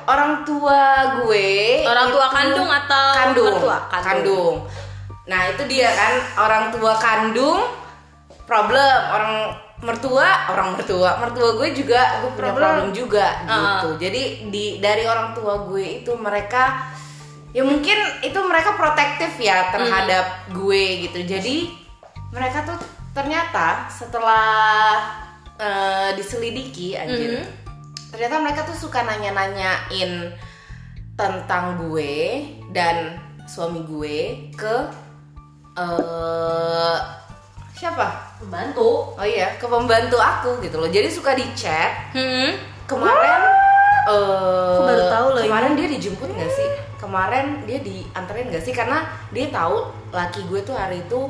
orang 0.08 0.32
tua 0.42 0.80
gue 1.20 1.84
Orang 1.84 2.08
tua 2.08 2.26
kandung 2.26 2.66
atau 2.66 3.04
kandung, 3.14 3.52
mertua? 3.52 3.78
kandung. 3.92 4.56
Nah 5.28 5.40
itu 5.44 5.62
dia 5.68 5.92
kan 5.92 6.12
orang 6.40 6.64
tua 6.72 6.96
kandung 6.96 7.68
problem 8.48 8.96
orang 9.12 9.52
mertua 9.78 10.50
orang 10.50 10.74
mertua 10.74 11.22
mertua 11.22 11.54
gue 11.54 11.68
juga 11.72 12.20
gue 12.20 12.30
punya 12.34 12.50
Problem. 12.50 12.58
problem 12.66 12.90
juga 12.90 13.26
Ah. 13.46 13.78
gitu. 13.78 13.88
Jadi 14.02 14.22
di 14.50 14.64
dari 14.78 15.06
orang 15.06 15.32
tua 15.32 15.62
gue 15.64 16.02
itu 16.02 16.12
mereka 16.14 16.90
ya 17.50 17.62
mungkin 17.62 17.96
itu 18.20 18.38
mereka 18.42 18.74
protektif 18.74 19.38
ya 19.38 19.70
terhadap 19.70 20.50
gue 20.50 21.06
gitu. 21.06 21.22
Jadi 21.22 21.70
mereka 22.28 22.66
tuh 22.66 22.78
ternyata 23.14 23.86
setelah 23.88 24.46
eh, 25.58 26.10
diselidiki 26.14 26.94
anjir 26.94 27.38
Mhm. 27.38 27.46
ternyata 28.10 28.38
mereka 28.38 28.60
tuh 28.62 28.78
suka 28.78 29.02
nanya-nanyain 29.02 30.30
tentang 31.12 31.82
gue 31.82 32.46
dan 32.70 33.18
suami 33.44 33.82
gue 33.82 34.18
ke 34.54 34.76
eh 35.76 36.98
siapa? 37.74 38.27
Membantu 38.42 39.14
Oh 39.18 39.26
iya, 39.26 39.58
ke 39.58 39.66
pembantu 39.66 40.16
aku 40.18 40.62
gitu 40.62 40.78
loh. 40.78 40.90
Jadi 40.90 41.08
suka 41.10 41.34
di 41.34 41.44
chat. 41.54 42.14
Hmm. 42.14 42.54
Kemarin 42.88 43.40
eh 44.08 44.72
Aku 44.72 44.88
baru 44.88 45.04
tahu 45.12 45.26
loh 45.36 45.42
Kemarin 45.44 45.76
dia 45.76 45.86
dijemput 45.92 46.30
nggak 46.32 46.48
sih? 46.48 46.68
Kemarin 46.96 47.68
dia 47.68 47.78
dianterin 47.84 48.48
nggak 48.48 48.64
sih? 48.64 48.72
Karena 48.72 49.04
dia 49.34 49.52
tahu 49.52 49.92
laki 50.14 50.48
gue 50.48 50.60
tuh 50.64 50.72
hari 50.72 51.04
itu 51.04 51.20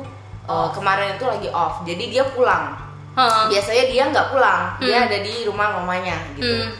eh, 0.47 0.69
kemarin 0.71 1.19
itu 1.19 1.25
lagi 1.27 1.49
off. 1.51 1.83
Jadi 1.83 2.03
dia 2.13 2.23
pulang. 2.31 2.77
Heeh. 3.17 3.43
Biasanya 3.51 3.85
dia 3.91 4.03
nggak 4.07 4.27
pulang. 4.31 4.63
Dia 4.79 4.97
ada 5.09 5.17
di 5.19 5.43
rumah 5.43 5.81
mamanya 5.81 6.15
gitu. 6.39 6.47
Hmm. 6.63 6.71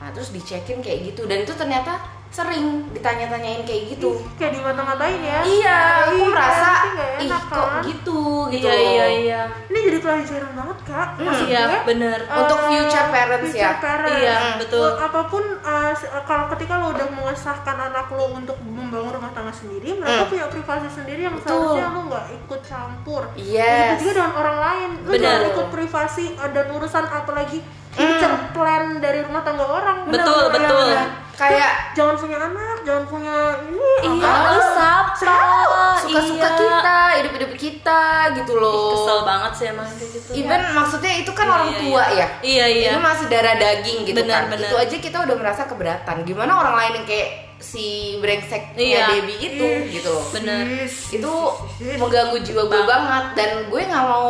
Nah 0.00 0.08
terus 0.12 0.32
dicekin 0.32 0.80
kayak 0.80 1.12
gitu 1.12 1.24
dan 1.28 1.44
itu 1.44 1.52
ternyata 1.52 2.00
sering 2.34 2.66
ditanya-tanyain 2.90 3.62
kayak 3.62 3.94
gitu. 3.94 4.18
Kayak 4.34 4.58
dimata-matain 4.58 5.22
ya. 5.22 5.38
Iya, 5.40 5.78
aku 6.02 6.12
Iya, 6.18 6.26
merasa 6.26 6.70
ih 7.14 7.24
enak, 7.24 7.42
kok 7.46 7.62
kan? 7.70 7.82
gitu 7.86 8.20
gitu. 8.50 8.66
Iya 8.66 8.74
iya 8.74 9.06
iya. 9.22 9.40
Ini 9.70 9.78
jadi 9.80 9.98
pelajaran 10.02 10.52
banget 10.52 10.78
kak. 10.82 11.08
Maksud 11.16 11.46
Iya 11.46 11.62
gue, 11.64 11.80
bener. 11.86 12.18
eh, 12.20 12.34
Untuk 12.36 12.58
future 12.60 13.06
parents 13.08 13.44
future 13.48 13.62
ya. 13.62 13.78
parents. 13.78 14.18
Iya 14.18 14.34
Hmm. 14.34 14.54
betul. 14.58 14.82
Well, 14.84 14.98
apa 15.00 15.20
pun 15.24 15.44
uh, 15.62 15.92
kalau 16.24 16.46
ketika 16.50 16.74
lo 16.76 16.86
udah 16.90 17.06
mengesahkan 17.08 17.76
anak 17.84 18.06
lo 18.10 18.24
untuk 18.34 18.58
membangun 18.60 19.12
rumah 19.14 19.30
tangga 19.30 19.54
sendiri, 19.54 19.94
mereka 19.94 20.20
Hmm. 20.20 20.30
punya 20.34 20.46
privasi 20.50 20.88
sendiri 20.90 21.20
yang 21.22 21.36
Betul. 21.36 21.54
seharusnya 21.54 21.88
lo 21.88 22.00
nggak 22.04 22.26
ikut 22.36 22.60
campur. 22.64 23.22
Yes. 23.36 23.94
Begitu 23.94 24.02
juga 24.04 24.14
dengan 24.16 24.32
orang 24.34 24.58
lain, 24.60 24.88
lo 24.98 25.08
Benar. 25.08 25.22
jangan 25.24 25.42
ikut 25.48 25.68
privasi 25.70 26.24
uh, 26.34 26.50
dan 26.50 26.66
urusan 26.68 27.04
apalagi 27.06 27.58
future 27.90 28.36
plan 28.50 28.98
dari 28.98 29.22
rumah 29.22 29.40
tangga 29.40 29.62
orang. 29.62 29.96
Betul, 30.04 30.50
Bener, 30.50 30.66
betul. 30.66 30.88
bener. 30.90 31.08
Kayak 31.34 31.72
Jangan 31.94 32.14
punya 32.14 32.38
anak, 32.40 32.76
jangan 32.82 33.04
punya 33.06 33.36
ini. 33.64 33.90
Iya, 34.02 34.32
lu 34.50 34.62
siapa? 34.74 35.82
suka-suka 36.04 36.46
Iya. 36.46 36.58
kita, 36.58 36.96
hidup-hidup 37.16 37.52
kita 37.54 38.02
gitu 38.34 38.52
loh. 38.54 38.92
Kesel 38.94 39.18
banget 39.22 39.52
sih 39.54 39.66
emang 39.68 39.88
kayak 39.88 40.10
gitu. 40.10 40.30
Even 40.34 40.62
maksudnya 40.70 41.12
itu 41.16 41.30
kan 41.30 41.46
Iya, 41.46 41.54
orang 41.54 41.70
tua 41.72 42.02
iya. 42.04 42.14
ya. 42.14 42.26
Iya, 42.42 42.64
iya. 42.68 42.90
Ini 42.92 43.00
masih 43.00 43.26
darah 43.26 43.54
daging 43.56 43.98
gitu 44.04 44.18
Benar, 44.20 44.46
kan. 44.46 44.52
benar. 44.52 44.68
Itu 44.68 44.76
aja 44.76 44.96
kita 45.00 45.18
udah 45.22 45.36
merasa 45.36 45.62
keberatan. 45.64 46.16
Gimana 46.22 46.52
orang 46.54 46.74
lain 46.76 46.92
yang 46.98 47.06
kayak 47.06 47.28
si 47.58 47.86
brengseknya 48.18 48.76
Iya. 48.76 49.04
Debbie 49.08 49.40
itu 49.40 49.68
gitu 49.90 50.08
loh. 50.10 50.24
Bener. 50.30 50.62
Sis, 50.84 51.14
Itu 51.14 51.32
mengganggu 51.80 52.36
jiwa 52.42 52.62
gue 52.64 52.74
Bang. 52.76 52.86
banget 52.86 53.24
dan 53.34 53.50
gue 53.66 53.80
nggak 53.80 54.04
mau 54.04 54.28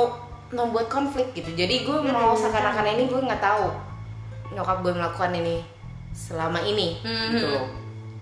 membuat 0.50 0.87
konflik 0.87 1.32
gitu. 1.32 1.50
Jadi 1.50 1.82
gue 1.82 1.99
mau 2.04 2.32
seakan-akan 2.32 2.87
ini 2.87 3.08
gue 3.08 3.18
nggak 3.18 3.42
tahu 3.42 3.73
nyokap 4.54 4.78
gue 4.80 4.92
melakukan 4.94 5.32
ini 5.34 5.66
selama 6.14 6.62
ini 6.62 7.02
Mhm. 7.02 7.28
gitu 7.33 7.47
loh. 7.50 7.66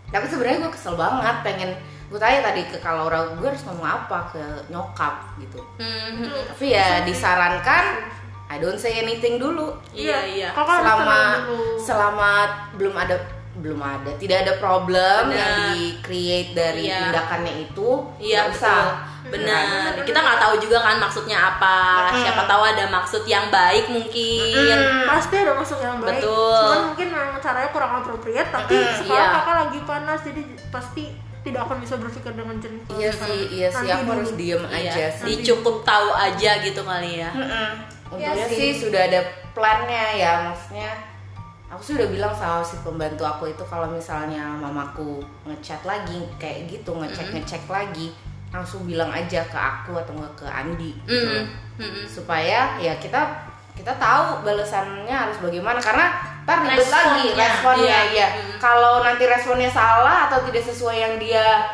Tapi 0.09 0.25
sebenarnya 0.27 0.59
gue 0.63 0.73
kesel 0.73 0.95
banget 0.95 1.37
pengen 1.43 1.71
gue 2.09 2.17
tanya 2.17 2.41
tadi 2.43 2.65
ke 2.67 2.77
Kalaura 2.79 3.25
gue 3.31 3.47
harus 3.47 3.63
ngomong 3.63 3.85
apa 3.87 4.29
ke 4.29 4.43
nyokap 4.67 5.37
gitu. 5.39 5.61
Hmm. 5.77 6.29
Tapi 6.51 6.67
ya 6.69 7.05
disarankan 7.05 7.85
I 8.49 8.57
don't 8.57 8.77
say 8.77 8.99
anything 8.99 9.37
dulu 9.37 9.77
Iya 9.91 10.19
iya. 10.27 10.49
Selama 10.53 11.21
selama 11.79 12.31
belum 12.75 12.93
ada 12.95 13.17
belum 13.55 13.77
ada 13.79 14.13
tidak 14.17 14.45
ada 14.45 14.53
problem 14.57 15.29
Benar. 15.29 15.37
yang 15.37 15.53
di 15.71 16.01
create 16.01 16.51
dari 16.53 16.85
Iya. 16.87 17.09
tindakannya 17.09 17.55
itu 17.63 17.91
Iya 18.19 18.49
usah 18.49 18.81
Benar. 19.25 19.95
Kita 20.03 20.19
nggak 20.19 20.39
tahu 20.39 20.55
juga 20.59 20.79
kan 20.81 20.97
maksudnya 20.97 21.39
apa. 21.39 22.11
Siapa 22.13 22.43
tahu 22.45 22.63
ada 22.65 22.85
maksud 22.87 23.23
yang 23.25 23.47
baik 23.49 23.87
mungkin. 23.87 24.79
pasti 25.07 25.35
ada 25.37 25.53
maksud 25.53 25.79
yang 25.79 25.99
baik 25.99 26.19
Betul. 26.19 26.59
cuman 26.59 26.83
mungkin 26.89 27.09
memang 27.09 27.39
caranya 27.39 27.69
kurang 27.69 27.93
appropriate 28.01 28.49
tapi 28.49 28.75
sekarang 28.97 29.29
iya. 29.29 29.37
kakak 29.37 29.55
lagi 29.61 29.79
panas 29.83 30.21
jadi 30.23 30.43
pasti 30.69 31.05
tidak 31.43 31.61
akan 31.63 31.77
bisa 31.79 31.95
berpikir 31.97 32.33
dengan 32.33 32.57
jernih 32.57 32.83
iya 32.93 33.11
sekarang. 33.11 33.29
sih 33.29 33.41
iya 33.53 33.69
sih 33.69 33.77
Nanti 33.77 33.91
aku 33.93 34.03
dulu. 34.03 34.13
harus 34.15 34.33
diem 34.35 34.63
Iya. 34.63 34.79
aja 34.81 35.05
sih 35.13 35.27
Dicukup 35.29 35.77
tahu 35.83 36.09
aja 36.11 36.51
gitu 36.61 36.81
kali 36.83 37.13
ya. 37.19 37.31
Mm-mm. 37.31 37.71
untungnya 38.09 38.33
Iya 38.33 38.45
sih 38.49 38.57
sih. 38.57 38.71
sudah 38.81 39.01
ada 39.05 39.21
plannya 39.53 40.05
ya 40.15 40.33
maksudnya 40.49 40.91
aku 41.69 41.83
sudah 41.85 42.07
bilang 42.07 42.33
sama 42.33 42.61
si 42.61 42.77
pembantu 42.81 43.23
aku 43.23 43.45
itu 43.47 43.65
kalau 43.65 43.89
misalnya 43.89 44.45
mamaku 44.55 45.21
ngechat 45.45 45.83
lagi 45.83 46.25
kayak 46.37 46.69
gitu 46.69 46.93
ngecek 46.93 47.33
ngecek 47.33 47.65
lagi 47.67 48.13
langsung 48.53 48.85
bilang 48.85 49.09
aja 49.09 49.41
ke 49.43 49.57
aku 49.57 49.97
atau 49.97 50.13
enggak 50.13 50.35
ke 50.37 50.47
Andi 50.47 50.93
gitu. 51.03 51.25
Mm-mm. 51.27 51.45
Mm-mm. 51.81 52.05
supaya 52.05 52.77
ya 52.77 52.93
kita 52.97 53.21
kita 53.73 53.97
tahu 53.97 54.45
balasannya 54.45 55.09
harus 55.11 55.41
bagaimana 55.41 55.81
karena 55.81 56.13
ntar 56.45 56.61
ribet 56.63 56.85
lagi 56.87 57.33
responnya 57.33 57.99
Iya. 58.07 58.13
ya 58.13 58.29
kalau 58.59 59.01
nanti 59.01 59.25
responnya 59.25 59.67
salah 59.67 60.29
atau 60.29 60.45
tidak 60.45 60.61
sesuai 60.63 60.97
yang 60.97 61.15
dia 61.17 61.65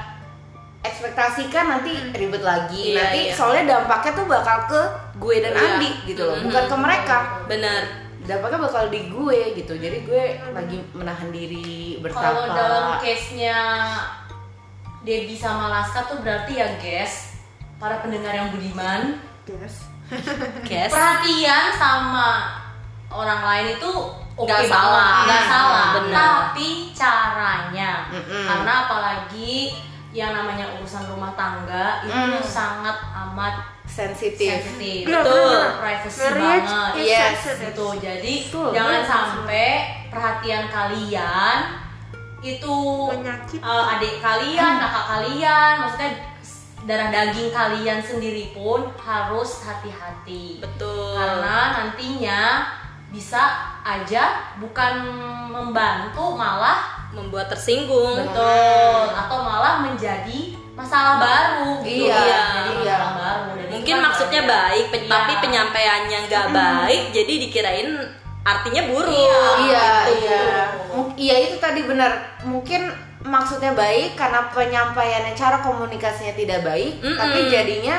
ekspektasikan 0.79 1.65
nanti 1.69 1.93
ribet 2.15 2.41
lagi 2.41 2.95
Iya, 2.95 3.03
nanti 3.03 3.21
iya. 3.29 3.35
soalnya 3.35 3.65
dampaknya 3.77 4.13
tuh 4.15 4.27
bakal 4.27 4.59
ke 4.65 4.81
gue 5.19 5.37
dan 5.43 5.53
Iya. 5.53 5.63
Andi 5.75 5.91
gitu 6.07 6.23
loh 6.23 6.37
Mhm. 6.39 6.45
bukan 6.47 6.65
ke 6.65 6.77
mereka 6.79 7.17
Benar. 7.51 7.83
dampaknya 8.21 8.59
bakal 8.61 8.83
di 8.87 9.01
gue 9.09 9.39
gitu 9.57 9.73
jadi 9.75 9.99
gue 10.05 10.25
lagi 10.55 10.79
menahan 10.95 11.29
diri 11.29 11.99
kalau 12.07 12.47
dalam 12.47 12.95
bertapa 12.95 13.03
case-nya 13.03 13.59
Debbie 15.01 15.35
sama 15.35 15.71
Laska 15.71 16.05
tuh 16.05 16.19
berarti 16.19 16.55
ya 16.55 16.69
guys 16.77 17.39
para 17.77 17.99
pendengar 17.99 18.33
yang 18.33 18.51
budiman 18.51 19.19
Yes. 19.47 19.89
Guys. 20.63 20.91
perhatian 20.91 21.73
sama 21.73 22.53
orang 23.09 23.41
lain 23.43 23.67
itu 23.75 23.93
oke 24.35 24.45
Nggak 24.45 24.61
banget, 24.61 24.71
salah. 24.71 25.15
nggak 25.25 25.41
Hmm, 25.41 25.51
salah 25.51 25.87
benar. 25.97 26.17
tapi 26.19 26.69
caranya 26.93 27.93
Mm-mm. 28.11 28.45
karena 28.45 28.73
apalagi 28.85 29.73
yang 30.11 30.33
namanya 30.33 30.69
urusan 30.75 31.05
rumah 31.07 31.33
tangga 31.33 32.01
itu 32.03 32.13
Mm. 32.13 32.41
sangat 32.43 32.97
amat 33.15 33.55
sensitif 33.85 34.61
sensitif 34.61 35.05
Iya, 35.05 35.21
Betul. 35.21 35.61
privacy 35.79 36.21
Marriage 36.23 36.69
banget 36.69 36.93
Yes. 36.99 37.21
sensitive. 37.39 37.61
gitu 37.67 37.87
jadi 37.99 38.35
Betul. 38.43 38.69
jangan 38.71 38.99
Betul. 38.99 39.09
sampai 39.09 39.69
perhatian 40.09 40.65
kalian 40.69 41.57
itu 42.41 42.77
Menyakiti. 43.09 43.59
eh, 43.59 43.85
adik 43.91 44.15
kalian 44.19 44.73
kakak 44.79 45.05
kalian 45.09 45.73
maksudnya 45.79 46.11
darah 46.81 47.11
daging 47.11 47.51
kalian 47.51 47.99
sendiri 47.99 48.51
pun 48.51 48.87
harus 48.97 49.61
hati-hati 49.61 50.59
betul 50.59 51.13
karena 51.13 51.57
nantinya 51.75 52.41
bisa 53.09 53.43
aja 53.83 54.55
bukan 54.57 54.95
membantu 55.49 56.33
malah 56.33 57.09
membuat 57.11 57.49
tersinggung 57.49 58.21
betul 58.23 59.01
atau 59.11 59.39
malah 59.41 59.83
menjadi 59.83 60.55
masalah 60.73 61.19
baru 61.19 61.83
gitu 61.83 62.07
Iya, 62.07 62.15
ya 62.15 62.43
jadi 62.55 62.71
iya. 62.79 62.95
masalah 62.95 63.13
baru 63.17 63.51
itu 63.59 63.71
mungkin 63.75 63.97
kan 63.97 64.05
maksudnya 64.07 64.43
baik 64.45 64.85
pe- 64.89 65.01
Iya. 65.01 65.11
tapi 65.11 65.33
penyampaiannya 65.41 66.19
nggak 66.31 66.47
baik 66.53 67.03
jadi 67.11 67.33
dikirain 67.43 67.89
artinya 68.41 68.83
buruk 68.87 69.11
Iya. 69.11 69.41
iya 69.59 69.89
gitu. 70.07 70.13
iya 70.23 70.41
Mu- 70.87 70.88
iya 71.17 71.37
itu 71.51 71.57
tadi 71.61 71.85
benar. 71.85 72.41
Mungkin 72.47 72.89
maksudnya 73.25 73.75
baik 73.75 74.15
karena 74.15 74.47
penyampaiannya 74.55 75.35
cara 75.35 75.59
komunikasinya 75.59 76.35
tidak 76.39 76.63
baik 76.63 77.03
Mm-mm. 77.03 77.19
tapi 77.19 77.51
jadinya 77.51 77.99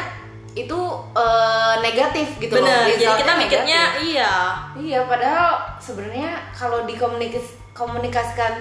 itu 0.55 0.79
eh, 1.13 1.75
negatif 1.83 2.39
gitu 2.39 2.55
loh 2.57 2.65
bener 2.65 2.87
jadi 2.89 3.03
Resultnya 3.05 3.19
kita 3.19 3.33
mikirnya 3.37 3.81
negatif. 3.83 4.07
iya. 4.07 4.33
Iya 4.79 4.99
padahal 5.05 5.49
sebenarnya 5.77 6.31
kalau 6.55 6.87
dikomunikasikan 6.87 7.59
komunikasikan 7.75 8.53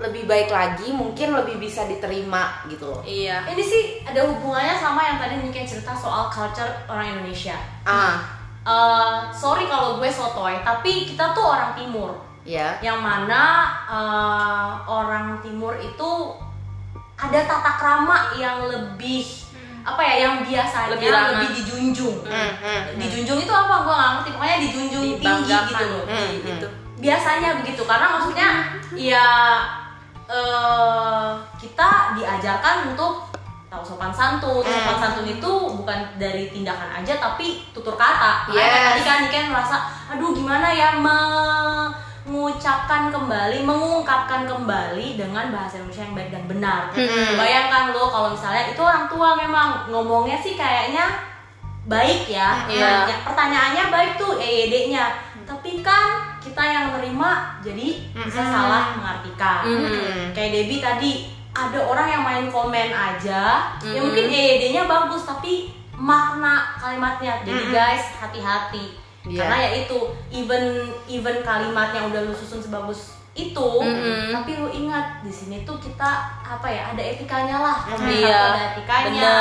lebih 0.00 0.24
baik 0.30 0.48
lagi 0.48 0.94
mungkin 0.94 1.34
lebih 1.36 1.60
bisa 1.60 1.84
diterima 1.84 2.64
gitu 2.70 2.88
loh. 2.88 3.02
Iya. 3.04 3.44
Ini 3.50 3.62
sih 3.62 3.82
ada 4.06 4.24
hubungannya 4.24 4.72
sama 4.78 5.00
yang 5.04 5.18
tadi 5.20 5.36
mungkin 5.42 5.66
cerita 5.66 5.92
soal 5.92 6.30
culture 6.32 6.70
orang 6.88 7.18
Indonesia. 7.18 7.58
Ah. 7.84 8.22
Eh, 8.60 9.18
sorry 9.32 9.64
kalau 9.66 9.96
gue 9.98 10.10
sotoy 10.12 10.60
tapi 10.60 11.08
kita 11.08 11.32
tuh 11.32 11.44
orang 11.48 11.72
timur 11.74 12.12
ya. 12.50 12.68
Yang 12.82 12.98
mana 12.98 13.42
eh, 13.86 14.70
orang 14.90 15.38
timur 15.38 15.78
itu 15.78 16.10
ada 17.14 17.40
tata 17.46 17.72
krama 17.78 18.34
yang 18.34 18.66
lebih 18.66 19.22
apa 19.80 20.00
ya 20.04 20.14
yang 20.28 20.34
biasanya 20.44 20.92
Lebih 20.92 21.08
lebih, 21.08 21.48
dijunjung. 21.56 22.16
Hmm, 22.28 22.52
hmm, 22.60 22.82
dijunjung 23.00 23.38
itu 23.40 23.52
apa? 23.52 23.74
Gue 23.86 23.94
nggak 23.94 24.10
ngerti. 24.12 24.30
Pokoknya 24.36 24.58
dijunjung 24.60 25.04
tinggi 25.22 25.54
gitu 25.72 25.84
loh. 25.88 26.04
Hmm, 26.04 26.30
gitu. 26.44 26.66
Biasanya 27.00 27.48
begitu. 27.64 27.82
Karena 27.88 28.06
maksudnya 28.18 28.48
ya 28.92 29.26
eh, 30.28 31.30
kita 31.56 32.18
diajarkan 32.18 32.92
untuk 32.92 33.30
tahu 33.70 33.82
sopan 33.86 34.12
santun. 34.12 34.60
Hmm. 34.66 34.72
sopan 34.84 34.98
santun 34.98 35.26
itu 35.30 35.52
bukan 35.80 35.98
dari 36.18 36.50
tindakan 36.52 37.00
aja 37.00 37.16
tapi 37.16 37.64
tutur 37.72 37.94
kata. 37.96 38.50
Makanya 38.50 38.66
Yes. 38.66 38.84
tadi 38.84 39.02
kan 39.06 39.18
Niken 39.24 39.46
merasa 39.48 39.76
aduh 40.10 40.34
gimana 40.34 40.68
ya 40.74 40.98
mengucapkan 42.22 43.08
kembali 43.08 43.62
mengungkapkan 43.62 44.44
kembali 44.44 45.14
dengan 45.14 45.48
bahasa 45.50 45.78
Indonesia 45.78 46.02
yang 46.02 46.14
baik 46.14 46.30
dan 46.30 46.44
benar 46.46 46.80
Hmm. 46.90 47.34
bayangkan 47.34 47.84
lo 47.90 48.06
kalau 48.06 48.28
misalnya 48.30 48.68
itu 48.68 48.78
orang 48.78 49.06
tua 49.06 49.34
memang 49.34 49.68
ngomongnya 49.86 50.36
sih 50.36 50.54
kayaknya 50.54 51.08
baik 51.82 52.28
ya 52.28 52.66
Iya. 52.66 53.08
Nanya- 53.08 53.22
pertanyaannya 53.24 53.84
baik 53.88 54.12
tuh 54.16 54.36
EYD-nya 54.36 55.04
tapi 55.42 55.80
kan 55.80 56.08
kita 56.38 56.62
yang 56.62 56.86
nerima 56.92 57.58
jadi 57.58 57.88
bisa 58.14 58.42
salah 58.44 58.94
mengartikan 58.94 59.66
Mm-mm. 59.66 60.30
kayak 60.30 60.50
Debbie 60.54 60.78
tadi 60.78 61.12
ada 61.50 61.80
orang 61.82 62.06
yang 62.08 62.22
main 62.22 62.46
komen 62.46 62.88
aja 62.88 63.66
ya 63.74 63.90
Mm-mm. 63.90 64.04
mungkin 64.04 64.26
EYD-nya 64.28 64.84
bagus 64.84 65.24
tapi 65.24 65.68
makna 65.92 66.76
kalimatnya 66.76 67.42
jadi 67.42 67.58
Mm-mm. 67.60 67.74
guys 67.74 68.04
hati-hati 68.14 68.94
Iya. 69.20 69.44
karena 69.44 69.56
ya 69.60 69.70
itu 69.84 69.98
even 70.30 70.64
even 71.04 71.36
kalimatnya 71.40 72.08
udah 72.08 72.20
lu 72.24 72.32
susun 72.32 72.56
sebagus 72.58 73.20
itu 73.30 73.68
Mm-mm. 73.78 74.32
tapi 74.32 74.56
lu 74.56 74.66
ingat 74.66 75.20
di 75.20 75.28
sini 75.28 75.62
tuh 75.62 75.76
kita 75.76 76.10
apa 76.40 76.66
ya 76.66 76.90
ada 76.90 77.02
etikanya 77.04 77.56
lah 77.56 77.78
Mm, 77.84 77.94
Kita 77.94 78.10
iya, 78.10 78.40
ada 78.48 78.62
etikanya. 78.72 79.36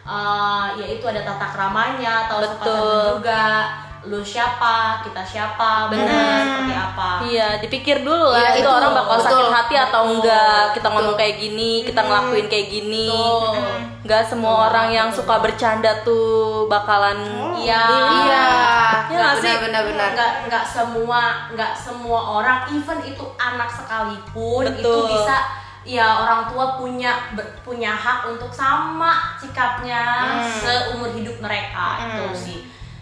Eh, 0.00 0.66
ya 0.76 0.86
itu 0.90 1.04
ada 1.06 1.22
tata 1.22 1.46
kramanya 1.48 2.26
tahu 2.26 2.40
sopan 2.42 2.70
juga 3.14 3.44
lu 4.02 4.16
siapa 4.18 4.96
kita 5.00 5.20
siapa 5.20 5.86
Benar. 5.86 6.08
benarnya 6.08 6.40
seperti 6.42 6.74
apa 6.74 7.08
Iya, 7.22 7.48
dipikir 7.58 7.96
dulu 8.00 8.26
lah 8.26 8.40
Iya, 8.40 8.50
itu 8.54 8.60
itu, 8.60 8.70
orang 8.70 8.92
bakal 8.94 9.14
betul. 9.14 9.26
sakit 9.28 9.48
hati 9.52 9.74
atau 9.78 10.00
Betul. 10.00 10.12
enggak. 10.16 10.62
Kita 10.72 10.86
ngomong 10.88 11.14
kayak 11.14 11.36
gini, 11.36 11.72
kita 11.82 12.00
ngelakuin 12.00 12.46
kayak 12.46 12.68
gini. 12.70 13.08
Betul. 13.12 13.76
Enggak 14.00 14.22
semua 14.24 14.50
Betul, 14.50 14.66
orang 14.66 14.88
yang 14.88 15.08
betul. 15.08 15.18
suka 15.20 15.34
bercanda 15.38 15.92
tuh 16.00 16.32
bakalan 16.66 17.18
Iya. 17.54 17.84
iya 18.24 18.46
Iya 19.06 19.18
nggak 19.20 19.34
sih? 19.36 19.54
benar-benar 19.60 20.08
nggak 20.10 20.32
nggak 20.48 20.64
semua 20.64 21.20
nggak 21.52 21.72
semua 21.74 22.20
orang 22.34 22.58
even 22.70 22.98
itu 23.04 23.24
anak 23.36 23.68
sekalipun 23.68 24.64
itu 24.66 24.80
Betul. 24.80 25.12
bisa 25.12 25.36
ya 25.82 26.06
orang 26.18 26.46
tua 26.46 26.76
punya 26.76 27.12
ber- 27.30 27.52
punya 27.60 27.90
hak 27.90 28.24
untuk 28.26 28.48
sama 28.48 29.36
sikapnya 29.36 30.02
Hmm. 30.40 30.48
seumur 30.56 31.10
hidup 31.10 31.36
mereka 31.38 32.00
itu 32.00 32.24
Hmm. 32.24 32.36
sih 32.38 32.60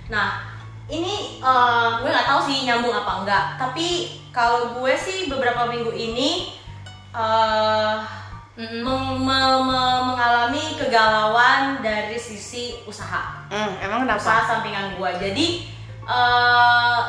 nah 0.09 0.41
ini 0.89 1.39
eh, 1.39 1.89
gue 2.01 2.09
nggak 2.09 2.29
tahu 2.29 2.41
sih 2.49 2.65
nyambung 2.65 2.93
apa 2.93 3.13
enggak. 3.23 3.45
Tapi 3.61 3.89
kalau 4.33 4.75
gue 4.81 4.93
sih 4.97 5.29
beberapa 5.29 5.69
minggu 5.69 5.93
ini 5.93 6.53
eh 7.13 7.97
Mm-mm. 8.59 8.83
meng- 8.83 9.23
me- 9.23 9.63
me- 9.71 10.03
mengalami 10.03 10.75
kegalauan 10.75 11.79
dari 11.79 12.19
sisi 12.19 12.75
usaha. 12.83 13.47
Hmm, 13.47 13.79
emang 13.79 14.03
usaha 14.03 14.43
kenapa 14.43 14.51
sampingan 14.51 14.99
gua. 14.99 15.15
Jadi 15.15 15.63
eh 16.03 17.01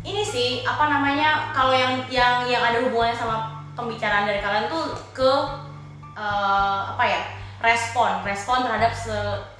ini 0.00 0.24
sih 0.24 0.64
apa 0.64 0.88
namanya 0.88 1.52
kalau 1.52 1.76
yang 1.76 2.00
yang 2.08 2.48
yang 2.48 2.64
ada 2.64 2.80
hubungannya 2.80 3.12
sama 3.12 3.52
pembicaraan 3.76 4.24
dari 4.24 4.40
kalian 4.40 4.72
tuh 4.72 4.96
ke 5.12 5.32
eh, 6.16 6.80
apa 6.88 7.04
ya 7.04 7.20
respon. 7.60 8.24
Respon 8.24 8.64
terhadap 8.64 8.88
se 8.96 9.12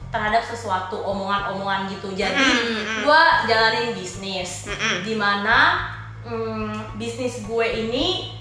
terhadap 0.08 0.40
sesuatu 0.40 0.96
omongan-omongan 0.98 1.88
gitu 1.88 2.12
jadi 2.12 2.32
Mm-mm. 2.32 3.04
gua 3.04 3.44
jalanin 3.44 3.92
bisnis 3.92 4.64
Mm-mm. 4.64 5.04
di 5.04 5.14
mana 5.14 5.84
mm, 6.24 6.96
bisnis 6.96 7.44
gue 7.44 7.66
ini 7.66 8.36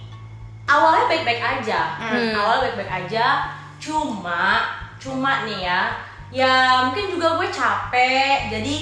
awalnya 0.63 1.07
baik-baik 1.07 1.39
aja 1.39 1.95
Hmm. 1.97 2.31
awalnya 2.35 2.71
baik-baik 2.71 2.91
aja 3.07 3.51
cuma 3.77 4.67
cuma 4.97 5.43
nih 5.43 5.63
ya 5.63 5.81
ya 6.27 6.53
mungkin 6.83 7.07
juga 7.11 7.35
gue 7.35 7.47
capek 7.47 8.51
jadi 8.51 8.75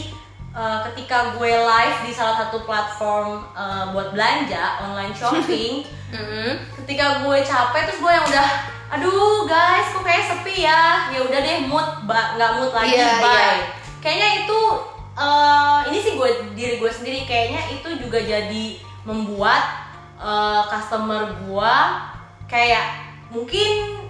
eh, 0.56 0.78
ketika 0.90 1.38
gue 1.38 1.52
live 1.52 1.98
di 2.06 2.12
salah 2.14 2.38
satu 2.38 2.66
platform 2.66 3.44
eh, 3.54 3.86
buat 3.94 4.14
belanja 4.14 4.82
online 4.82 5.14
shopping 5.14 5.86
Mm-mm. 6.16 6.50
ketika 6.86 7.22
gue 7.22 7.38
capek 7.42 7.82
terus 7.86 8.00
gue 8.00 8.12
yang 8.14 8.26
udah 8.26 8.48
aduh 8.88 9.44
guys 9.44 9.90
kok 9.90 10.02
kayak 10.02 10.24
sepi 10.24 10.62
ya 10.62 11.10
ya 11.10 11.20
udah 11.20 11.40
deh 11.40 11.58
mood 11.64 11.88
nggak 12.06 12.52
mood 12.56 12.72
lagi 12.72 12.94
Iya, 12.94 13.10
bye 13.18 13.34
iya. 13.34 13.54
kayaknya 14.00 14.30
itu 14.42 14.62
eh, 15.16 15.80
ini 15.90 15.98
sih 15.98 16.14
gue 16.14 16.30
diri 16.54 16.78
gue 16.78 16.92
sendiri 16.92 17.24
kayaknya 17.24 17.62
itu 17.72 17.90
juga 17.98 18.20
jadi 18.20 18.66
membuat 19.04 19.64
eh, 20.16 20.62
customer 20.68 21.22
gue 21.42 21.74
kayak 22.46 22.86
mungkin 23.28 24.02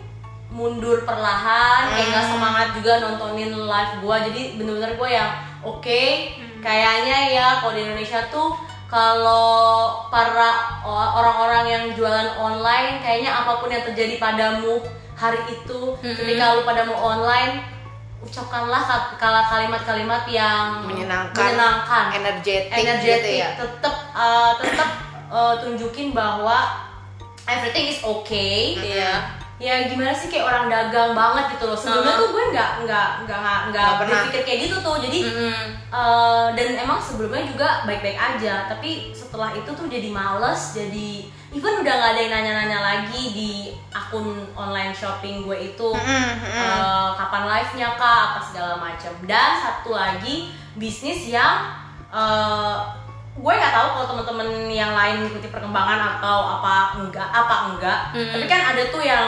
mundur 0.47 1.03
perlahan 1.03 1.89
kayak 1.89 2.07
nggak 2.09 2.25
Hmm. 2.25 2.33
semangat 2.33 2.67
juga 2.73 2.91
nontonin 3.01 3.51
live 3.51 3.93
gue 3.97 4.15
jadi 4.25 4.41
bener-bener 4.55 4.91
gue 4.93 5.09
yang 5.09 5.29
oke 5.61 6.03
kayaknya 6.59 7.17
ya 7.29 7.47
kalau 7.59 7.73
di 7.73 7.83
Indonesia 7.83 8.23
tuh 8.27 8.55
kalau 8.95 10.07
para 10.07 10.79
orang-orang 10.87 11.65
yang 11.67 11.83
jualan 11.99 12.31
online 12.39 13.03
kayaknya 13.03 13.43
apa 13.43 13.59
pun 13.59 13.67
yang 13.67 13.83
terjadi 13.83 14.15
padamu 14.15 14.79
hari 15.19 15.43
itu 15.51 15.99
Mm-mm. 15.99 16.15
ketika 16.15 16.55
lu 16.55 16.63
pada 16.63 16.87
mau 16.87 17.11
online 17.11 17.59
ucapkanlah 18.23 18.87
kalimat-kalimat 19.51 20.23
yang 20.31 20.87
menyenangkan 20.87 21.35
menyenangkan 21.35 22.05
energetik, 22.15 22.71
gitu 22.71 22.87
energetic 22.87 23.35
ya 23.43 23.49
tetap 23.59 23.95
uh, 24.15 24.51
tetap 24.63 24.89
uh, 25.27 25.53
tunjukin 25.59 26.15
bahwa 26.15 26.87
everything 27.51 27.91
is 27.91 27.99
okay 27.99 28.79
Iya. 28.79 28.95
ya 28.95 29.13
gimana 29.87 30.11
sih 30.11 30.27
kayak 30.27 30.51
orang 30.51 30.65
dagang 30.67 31.15
banget 31.15 31.55
gitu 31.55 31.71
loh 31.71 31.79
sebelumnya 31.79 32.19
tuh 32.19 32.29
gue 32.35 32.43
nggak 32.51 32.71
nggak 32.83 33.09
nggak 33.23 33.59
nggak 33.71 33.89
pernah. 33.95 34.19
berpikir 34.27 34.41
kayak 34.43 34.59
gitu 34.67 34.75
tuh 34.83 34.95
jadi 34.99 35.19
Mm-mm. 35.31 35.59
uh, 35.95 36.47
dan 36.51 36.75
emang 36.75 36.99
sebelumnya 36.99 37.47
juga 37.47 37.87
baik-baik 37.87 38.19
aja 38.19 38.67
tapi 38.67 39.15
setelah 39.15 39.55
itu 39.55 39.71
tuh 39.71 39.87
jadi 39.87 40.11
males 40.11 40.75
jadi 40.75 41.31
even 41.55 41.79
udah 41.79 41.93
nggak 41.95 42.11
ada 42.11 42.19
yang 42.19 42.33
nanya-nanya 42.35 42.79
lagi 42.83 43.23
di 43.31 43.51
akun 43.95 44.43
online 44.59 44.91
shopping 44.91 45.47
gue 45.47 45.71
itu 45.71 45.89
Mm-mm, 45.95 46.27
mm-mm. 46.35 46.59
uh, 46.59 47.09
kapan 47.15 47.43
live-nya 47.47 47.95
kak 47.95 48.19
apa 48.35 48.39
segala 48.43 48.73
macam 48.75 49.13
dan 49.23 49.55
satu 49.63 49.95
lagi 49.95 50.51
bisnis 50.75 51.31
yang 51.31 51.71
uh, 52.11 53.04
gue 53.35 53.53
nggak 53.53 53.73
tahu 53.73 53.87
kalau 53.91 54.05
teman-teman 54.07 54.47
yang 54.65 54.95
lain 54.95 55.19
mengikuti 55.19 55.47
perkembangan 55.47 56.17
atau 56.17 56.39
apa 56.55 56.75
enggak 56.97 57.27
apa 57.27 57.55
enggak 57.69 57.99
Mm. 58.15 58.31
tapi 58.31 58.45
kan 58.47 58.61
ada 58.71 58.83
tuh 58.87 59.03
yang 59.03 59.27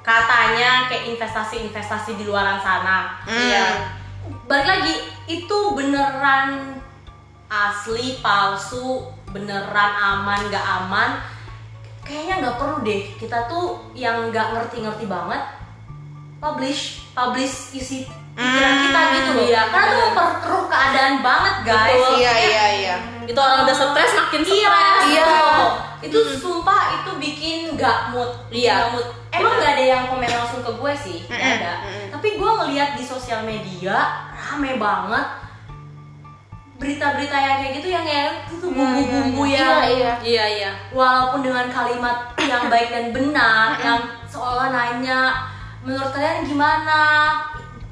katanya 0.00 0.86
kayak 0.86 1.10
investasi-investasi 1.10 2.14
di 2.14 2.24
luaran 2.24 2.56
sana 2.58 3.18
Mm. 3.26 3.34
Iya. 3.34 3.66
balik 4.46 4.64
lagi 4.64 4.94
itu 5.26 5.58
beneran 5.74 6.78
asli 7.46 8.22
palsu 8.22 9.02
beneran 9.28 9.92
aman 9.96 10.40
nggak 10.46 10.66
aman 10.84 11.10
kayaknya 12.00 12.40
nggak 12.40 12.56
perlu 12.56 12.80
deh 12.80 13.12
kita 13.18 13.44
tuh 13.44 13.92
yang 13.92 14.30
nggak 14.30 14.54
ngerti-ngerti 14.54 15.04
banget 15.04 15.42
publish 16.38 17.04
publish 17.12 17.74
isi 17.74 18.06
pikiran 18.32 18.74
kita 18.80 19.00
gitu 19.12 19.30
loh 19.34 19.44
iya, 19.44 19.62
karena 19.66 19.90
tuh 19.90 19.98
memperkeruh 20.06 20.64
keadaan 20.70 21.14
banget 21.20 21.54
guys 21.66 21.90
Betul. 21.90 22.14
Iya 22.16 22.32
iya 22.38 22.66
iya. 22.78 22.96
Itu 23.28 23.36
orang 23.36 23.60
udah 23.62 23.76
stres 23.76 24.12
makin 24.16 24.40
stres 24.40 24.56
Iya, 24.56 24.80
Iya. 25.04 25.28
Itu 26.00 26.18
sumpah 26.32 26.96
itu 26.96 27.10
bikin 27.14 27.76
gak 27.76 28.08
mood, 28.08 28.32
Iya. 28.48 28.72
nggak 28.74 28.88
mood. 28.90 29.06
Emang 29.28 29.52
gak 29.54 29.76
ada 29.76 29.84
yang 29.86 30.02
komen 30.08 30.24
langsung 30.26 30.64
ke 30.64 30.72
gue 30.72 30.92
sih, 30.96 31.18
gak 31.22 31.36
Mm-mm, 31.36 31.54
ada. 31.54 31.72
mm-mm. 31.78 32.06
Tapi 32.10 32.28
gue 32.34 32.50
ngeliat 32.56 32.90
di 32.96 33.04
sosial 33.04 33.44
media 33.44 33.96
rame 34.32 34.74
banget 34.74 35.26
berita-berita 36.78 37.34
yang 37.34 37.56
kayak 37.58 37.72
gitu 37.74 37.88
yang 37.90 38.04
kayak 38.06 38.46
itu 38.46 38.54
tuh 38.56 38.70
bumbu-bumbu 38.70 39.42
yang 39.44 39.82
Iya 39.82 39.90
iya. 39.90 40.12
iya 40.22 40.44
iya 40.46 40.70
walaupun 40.88 41.42
dengan 41.42 41.66
kalimat 41.68 42.16
yang 42.38 42.70
baik 42.70 42.88
dan 42.88 43.10
benar 43.10 43.74
yang 43.76 43.98
seolah 44.24 44.70
nanya 44.70 45.42
menurut 45.82 46.14
kalian 46.14 46.46
gimana 46.46 47.00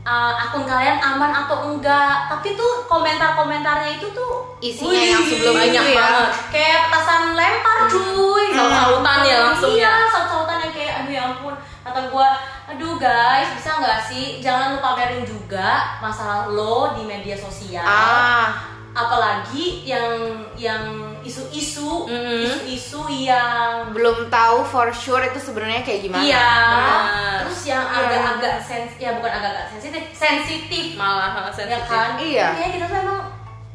Uh, 0.07 0.38
akun 0.38 0.62
kalian 0.62 0.97
aman 0.97 1.35
atau 1.35 1.66
enggak 1.66 2.31
tapi 2.31 2.55
tuh 2.55 2.87
komentar-komentarnya 2.87 3.99
itu 3.99 4.07
tuh 4.11 4.55
Isinya 4.57 4.95
wih, 4.95 5.11
yang 5.11 5.19
sebelum 5.21 5.55
banyak 5.59 5.83
itu 5.83 5.90
ya. 5.90 5.99
banget. 5.99 6.31
kayak 6.49 6.79
petasan 6.87 7.23
lempar 7.35 7.79
cuy 7.87 8.47
Saut-sautan 8.49 9.19
ya 9.21 9.37
langsung 9.42 9.75
iya, 9.75 9.90
ya. 9.90 10.07
saut-sautan 10.07 10.59
yang 10.62 10.73
kayak 10.73 10.92
aduh 10.97 11.11
ya 11.11 11.23
ampun 11.27 11.55
kata 11.83 12.01
gua 12.07 12.29
aduh 12.66 12.95
guys 12.97 13.51
bisa 13.53 13.71
nggak 13.77 13.99
sih 14.01 14.38
jangan 14.38 14.75
lu 14.75 14.79
pamerin 14.79 15.23
juga 15.23 15.99
masalah 15.99 16.47
lo 16.47 16.95
di 16.95 17.03
media 17.03 17.35
sosial 17.35 17.83
Ah. 17.83 18.76
Apalagi 18.96 19.85
yang 19.85 20.09
yang 20.56 20.82
isu-isu 21.20 22.09
Mm-mm. 22.09 22.42
isu-isu 22.42 23.04
yang 23.20 23.92
Belum 23.92 24.26
tahu 24.26 24.64
for 24.64 24.88
sure 24.90 25.20
itu 25.20 25.37
sebenarnya 25.37 25.82
kayak 25.82 26.00
gimana. 26.02 26.22
iya 26.22 26.48
Benar. 26.48 27.37
terus 27.44 27.61
yang 27.66 27.85
agak-agak 27.85 28.56
sens 28.59 28.96
ya 28.96 29.12
bukan 29.12 29.28
agak-agak 29.30 29.66
sensitif 29.70 30.02
sensitif 30.11 30.96
malah 30.96 31.37
ya 31.37 31.52
sensitif 31.52 31.82
kan 31.85 32.09
Iya. 32.16 32.46
Intinya 32.50 32.70
kita 32.72 32.87
tuh 32.87 32.98
emang 32.98 33.20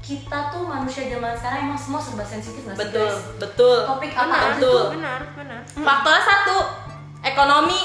kita 0.01 0.39
tuh 0.49 0.63
manusia 0.65 1.03
zaman 1.05 1.31
sekarang 1.31 1.59
emang 1.63 1.77
semua 1.77 2.01
serba 2.01 2.25
sensitif 2.25 2.61
nggak 2.63 2.73
sih 2.73 2.81
betul 2.81 3.05
guys 3.05 3.19
betul 3.37 3.77
topik 3.85 4.11
apa 4.11 4.25
benar 4.25 4.49
Betul. 4.51 4.81
benar 4.91 5.19
benar 5.37 5.59
faktornya 5.77 6.23
satu 6.25 6.57
ekonomi 7.21 7.81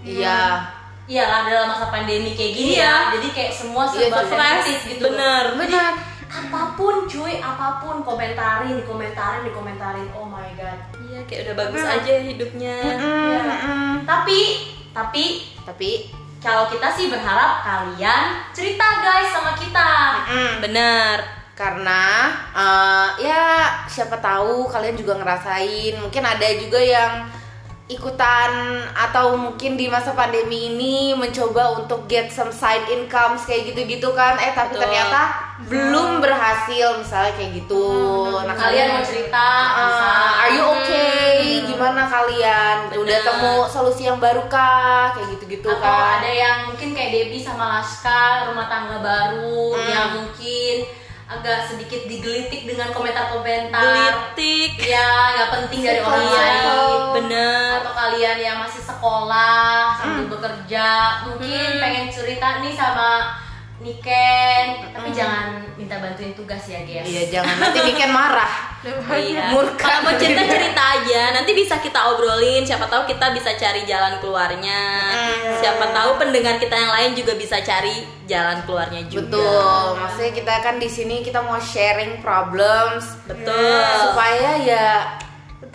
Iya. 0.00 0.62
iyalah 1.04 1.40
dalam 1.44 1.66
masa 1.68 1.86
pandemi 1.88 2.30
kayak 2.32 2.52
gini 2.52 2.70
Iya. 2.72 2.86
ya 2.86 2.94
jadi 3.18 3.28
kayak 3.32 3.52
semua 3.52 3.82
Iya, 3.84 3.92
serba 4.06 4.18
stres. 4.20 4.30
sensitif 4.30 4.78
gitu 4.88 5.02
bener 5.08 5.44
Benar. 5.56 5.92
Apa 6.26 6.74
pun 6.74 7.06
cuy 7.06 7.38
apa 7.38 7.78
pun 7.78 8.02
komentarin 8.02 8.78
dikomentarin 8.82 9.46
dikomentarin. 9.46 10.08
Oh 10.12 10.26
my 10.26 10.50
god. 10.58 10.78
Iya 11.06 11.20
kayak 11.24 11.40
udah 11.48 11.54
bagus 11.66 11.82
Bener. 11.82 11.96
aja 12.02 12.14
hidupnya. 12.20 12.76
Iya. 12.82 13.40
Mm-mm. 13.42 13.92
tapi 14.04 14.40
tapi 14.90 15.24
Tapi 15.66 15.90
kalau 16.38 16.70
kita 16.70 16.86
sih 16.94 17.10
berharap 17.10 17.66
kalian 17.66 18.38
cerita 18.54 19.02
guys 19.02 19.34
sama 19.34 19.52
kita. 19.58 19.90
Mm, 20.30 20.54
bener 20.62 21.16
karena 21.56 22.30
eh, 22.52 23.08
ya 23.24 23.42
siapa 23.88 24.20
tahu 24.20 24.68
kalian 24.68 24.94
juga 24.94 25.16
ngerasain. 25.18 25.96
Mungkin 25.98 26.22
ada 26.22 26.48
juga 26.60 26.78
yang 26.78 27.26
ikutan 27.86 28.50
atau 28.90 29.38
mungkin 29.38 29.78
di 29.78 29.86
masa 29.86 30.10
pandemi 30.10 30.74
ini 30.74 31.14
mencoba 31.14 31.78
untuk 31.78 32.10
get 32.10 32.26
some 32.28 32.50
side 32.50 32.82
incomes 32.90 33.46
kayak 33.46 33.70
gitu-gitu 33.70 34.10
kan. 34.10 34.34
Eh 34.36 34.50
tapi 34.50 34.74
Betul. 34.74 34.82
ternyata 34.82 35.20
belum 35.64 36.18
berhasil 36.18 36.98
misalnya 36.98 37.32
kayak 37.32 37.62
gitu. 37.62 37.86
Nah 38.42 38.52
kalian 38.52 38.90
mau 38.90 39.06
cerita 39.06 39.46
Ah, 39.70 40.42
are 40.42 40.52
you 40.52 40.64
okay? 40.66 41.62
Gimana 41.64 42.02
kalian? 42.04 42.90
Gitu, 42.90 43.06
udah 43.06 43.18
Bener. 43.18 43.28
temu 43.30 43.54
solusi 43.66 44.02
yang 44.04 44.18
baru 44.18 44.42
kah 44.46 45.14
kayak 45.14 45.38
gitu-gitu 45.38 45.68
atau 45.68 45.78
kan 45.78 46.18
ada 46.18 46.30
yang 46.32 46.56
mungkin 46.66 46.90
kayak 46.90 47.10
Debbie 47.12 47.38
sama 47.38 47.78
Laska 47.78 48.50
rumah 48.50 48.66
tangga 48.66 48.98
baru 48.98 49.78
Hmm. 49.78 49.86
yang 49.86 50.08
mungkin 50.12 50.90
agak 51.26 51.66
sedikit 51.66 52.06
digelitik 52.06 52.66
dengan 52.66 52.90
komentar-komentar. 52.90 53.82
Gelitik. 53.82 54.78
Ya 54.80 55.06
nggak 55.34 55.50
penting 55.54 55.80
dari 55.82 55.98
orang 55.98 56.22
lain. 56.22 56.34
bener 56.36 57.15
kalian 58.06 58.38
yang 58.38 58.56
masih 58.58 58.78
sekolah 58.80 59.96
sambil 59.96 60.22
Hmm. 60.22 60.32
bekerja 60.32 60.88
mungkin 61.24 61.70
pengen 61.76 62.06
cerita 62.06 62.62
nih 62.62 62.70
sama 62.72 63.34
Niken 63.76 64.66
tapi 64.88 65.12
jangan 65.12 65.60
minta 65.74 65.98
bantuin 65.98 66.32
tugas 66.32 66.64
ya 66.64 66.80
guys 66.80 67.02
Hmm. 67.02 67.12
iya 67.12 67.22
jangan 67.28 67.54
nanti 67.58 67.78
Niken 67.82 68.08
marah 68.10 68.54
Iya. 69.10 69.50
Murka. 69.50 69.82
Kalau 69.82 69.98
mau 70.00 70.14
cerita 70.14 70.46
cerita 70.46 70.78
aja, 70.78 71.34
nanti 71.34 71.50
bisa 71.52 71.74
kita 71.76 72.06
obrolin. 72.06 72.62
Siapa 72.62 72.86
tahu 72.86 73.02
kita 73.04 73.34
bisa 73.34 73.50
cari 73.52 73.82
jalan 73.82 74.22
keluarnya. 74.22 74.78
Siapa 75.58 75.90
tahu 75.90 76.14
pendengar 76.16 76.54
kita 76.56 76.70
yang 76.70 76.94
lain 76.94 77.18
juga 77.18 77.34
bisa 77.34 77.58
cari 77.60 77.90
jalan 78.24 78.62
keluarnya 78.62 79.02
juga. 79.10 79.26
Betul, 79.26 79.82
maksudnya 79.98 80.32
kita 80.32 80.54
kan 80.60 80.78
di 80.78 80.86
sini 80.86 81.18
kita 81.18 81.42
mau 81.42 81.58
sharing 81.58 82.22
problems 82.22 83.18
Betul. 83.26 83.82
supaya 83.98 84.54
ya 84.56 85.18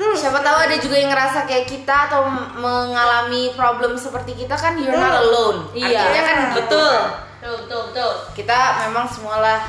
betul 0.02 0.18
siapa 0.18 0.42
tahu 0.42 0.58
ada 0.66 0.76
juga 0.82 0.98
yang 0.98 1.14
ngerasa 1.14 1.46
kayak 1.46 1.70
kita 1.70 2.10
atau 2.10 2.26
mengalami 2.58 3.54
problem 3.54 3.94
seperti 3.94 4.34
kita 4.34 4.58
kan 4.58 4.74
you're 4.82 4.98
not 4.98 5.22
alone. 5.22 5.70
Iya, 5.78 6.10
Artinya 6.10 6.24
kan 6.26 6.38
betul. 6.58 6.98
betul 7.38 7.54
betul 7.62 7.82
betul 7.94 8.12
Kita 8.34 8.58
memang 8.90 9.06
semualah 9.06 9.62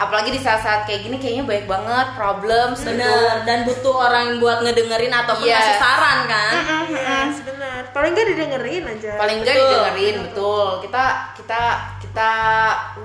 apalagi 0.00 0.32
di 0.32 0.40
saat-saat 0.40 0.88
kayak 0.88 1.04
gini 1.04 1.20
kayaknya 1.20 1.44
banyak 1.44 1.68
banget 1.68 2.06
problems 2.16 2.80
gitu. 2.80 2.96
Bener. 2.96 3.44
Dan 3.44 3.68
butuh 3.68 4.08
orang 4.08 4.40
buat 4.40 4.64
ngedengerin 4.64 5.12
ataupun 5.12 5.44
Yes. 5.44 5.60
kasih 5.60 5.76
saran 5.76 6.18
kan. 6.32 6.52
Yes, 6.88 7.36
benar 7.44 7.64
paling 7.94 8.10
nggak 8.10 8.26
didengerin 8.34 8.84
aja 8.90 9.12
paling 9.14 9.38
enggak 9.38 9.54
Betul. 9.54 9.66
didengerin 9.70 10.16
betul 10.26 10.66
kita 10.82 11.04
kita 11.38 11.62
kita 12.02 12.32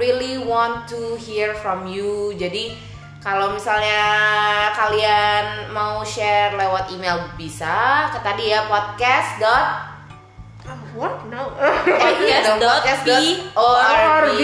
really 0.02 0.42
want 0.42 0.90
to 0.90 1.14
hear 1.22 1.54
from 1.62 1.86
you 1.86 2.34
jadi 2.34 2.74
kalau 3.20 3.52
misalnya 3.52 4.02
kalian 4.72 5.68
mau 5.76 6.00
share 6.08 6.56
lewat 6.56 6.88
email 6.96 7.20
bisa 7.36 8.08
ke 8.16 8.20
tadi 8.24 8.56
ya 8.56 8.64
podcast 8.72 9.44
dot 9.44 9.68
what 10.96 11.28
no 11.28 11.52
eh, 11.60 11.76
dong, 12.46 12.60
Podcast 12.60 12.60
podcast 12.80 13.02
dot 13.04 13.20
dot 13.20 13.60
org 13.60 14.40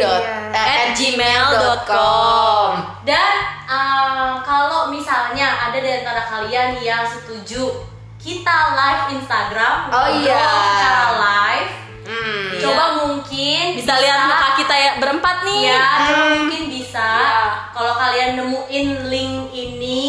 dot 0.00 0.22
at 0.56 0.96
gmail 0.96 1.46
dot 1.52 1.80
com 1.84 2.68
Dan 3.04 3.32
uh, 3.68 4.40
kalau 4.40 4.88
misalnya 4.88 5.68
ada 5.68 5.76
di 5.76 5.90
antara 6.00 6.24
kalian 6.24 6.80
yang 6.80 7.04
setuju 7.04 7.68
kita 8.16 8.56
live 8.72 9.20
Instagram, 9.20 9.92
Oh 9.92 10.08
iya. 10.24 10.48
secara 10.48 11.06
live, 11.20 11.72
hmm. 12.08 12.44
Iya. 12.56 12.60
coba 12.64 12.84
mungkin 13.04 13.64
Bisa 13.76 14.00
lihat 14.00 14.24
muka 14.24 14.48
kita 14.56 14.72
ya 14.72 14.90
berempat 14.96 15.44
nih. 15.44 15.60
Ya, 15.68 15.84
coba 16.08 16.24
mungkin 16.32 16.63
bisa. 16.94 17.10
Iya. 17.18 17.42
Kalau 17.74 17.92
kalian 17.98 18.30
nemuin 18.38 18.88
link 19.10 19.34
ini, 19.50 20.02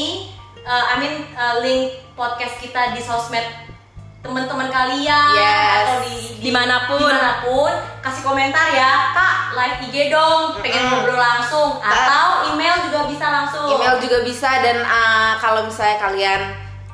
uh, 0.62 0.94
I 0.94 1.02
mean 1.02 1.16
uh, 1.34 1.66
link 1.66 1.98
podcast 2.14 2.62
kita 2.62 2.94
di 2.94 3.02
sosmed 3.02 3.66
teman-teman 4.22 4.70
kalian 4.70 5.34
Yes. 5.34 5.86
atau 5.86 5.98
di, 6.02 6.18
di 6.42 6.50
Di 6.50 6.52
mana 6.54 6.86
pun. 6.90 6.98
di 6.98 7.06
mana 7.06 7.46
pun 7.46 7.70
kasih 8.02 8.26
komentar 8.26 8.74
ya 8.74 9.14
kak 9.14 9.54
live 9.54 9.78
IG 9.86 10.10
dong 10.10 10.58
pengen 10.62 10.82
ngobrol 10.90 11.14
langsung 11.14 11.78
atau 11.78 12.50
email 12.50 12.74
juga 12.90 13.06
bisa 13.06 13.22
langsung 13.30 13.70
email 13.70 14.02
juga 14.02 14.26
bisa 14.26 14.50
dan 14.66 14.82
uh, 14.82 15.38
kalau 15.38 15.70
misalnya 15.70 16.02
kalian 16.02 16.42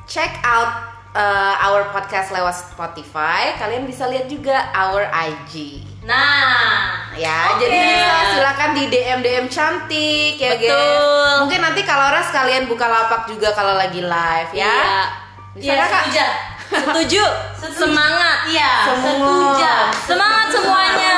check 0.04 0.44
out 0.44 0.91
uh, 1.12 1.54
our 1.62 1.88
podcast 1.90 2.30
lewat 2.30 2.52
Spotify 2.52 3.56
kalian 3.56 3.84
bisa 3.84 4.08
lihat 4.08 4.26
juga 4.26 4.68
our 4.72 5.08
IG 5.08 5.84
nah 6.02 7.06
ya 7.14 7.54
Oke. 7.54 7.62
jadi 7.62 7.76
bisa 7.78 8.16
silakan 8.34 8.70
di 8.74 8.84
DM 8.88 9.18
DM 9.20 9.46
cantik 9.46 10.34
ya 10.36 10.58
Betul. 10.58 10.66
guys 10.66 11.38
mungkin 11.40 11.60
nanti 11.62 11.80
kalau 11.84 12.10
ras 12.10 12.28
kalian 12.28 12.66
buka 12.66 12.86
lapak 12.86 13.30
juga 13.30 13.52
kalau 13.52 13.76
lagi 13.76 14.02
live 14.02 14.50
ya 14.52 14.66
Iya. 14.66 15.04
bisa 15.52 15.68
Iya, 15.68 15.84
kak 15.84 16.02
setuju. 16.08 16.24
Setuju. 16.72 17.24
Setuju. 17.60 17.76
Semangat. 17.84 18.38
Iya, 18.48 18.72
Semua. 18.88 19.12
setuju. 19.12 19.72
Semangat 20.08 20.46
semuanya. 20.48 21.12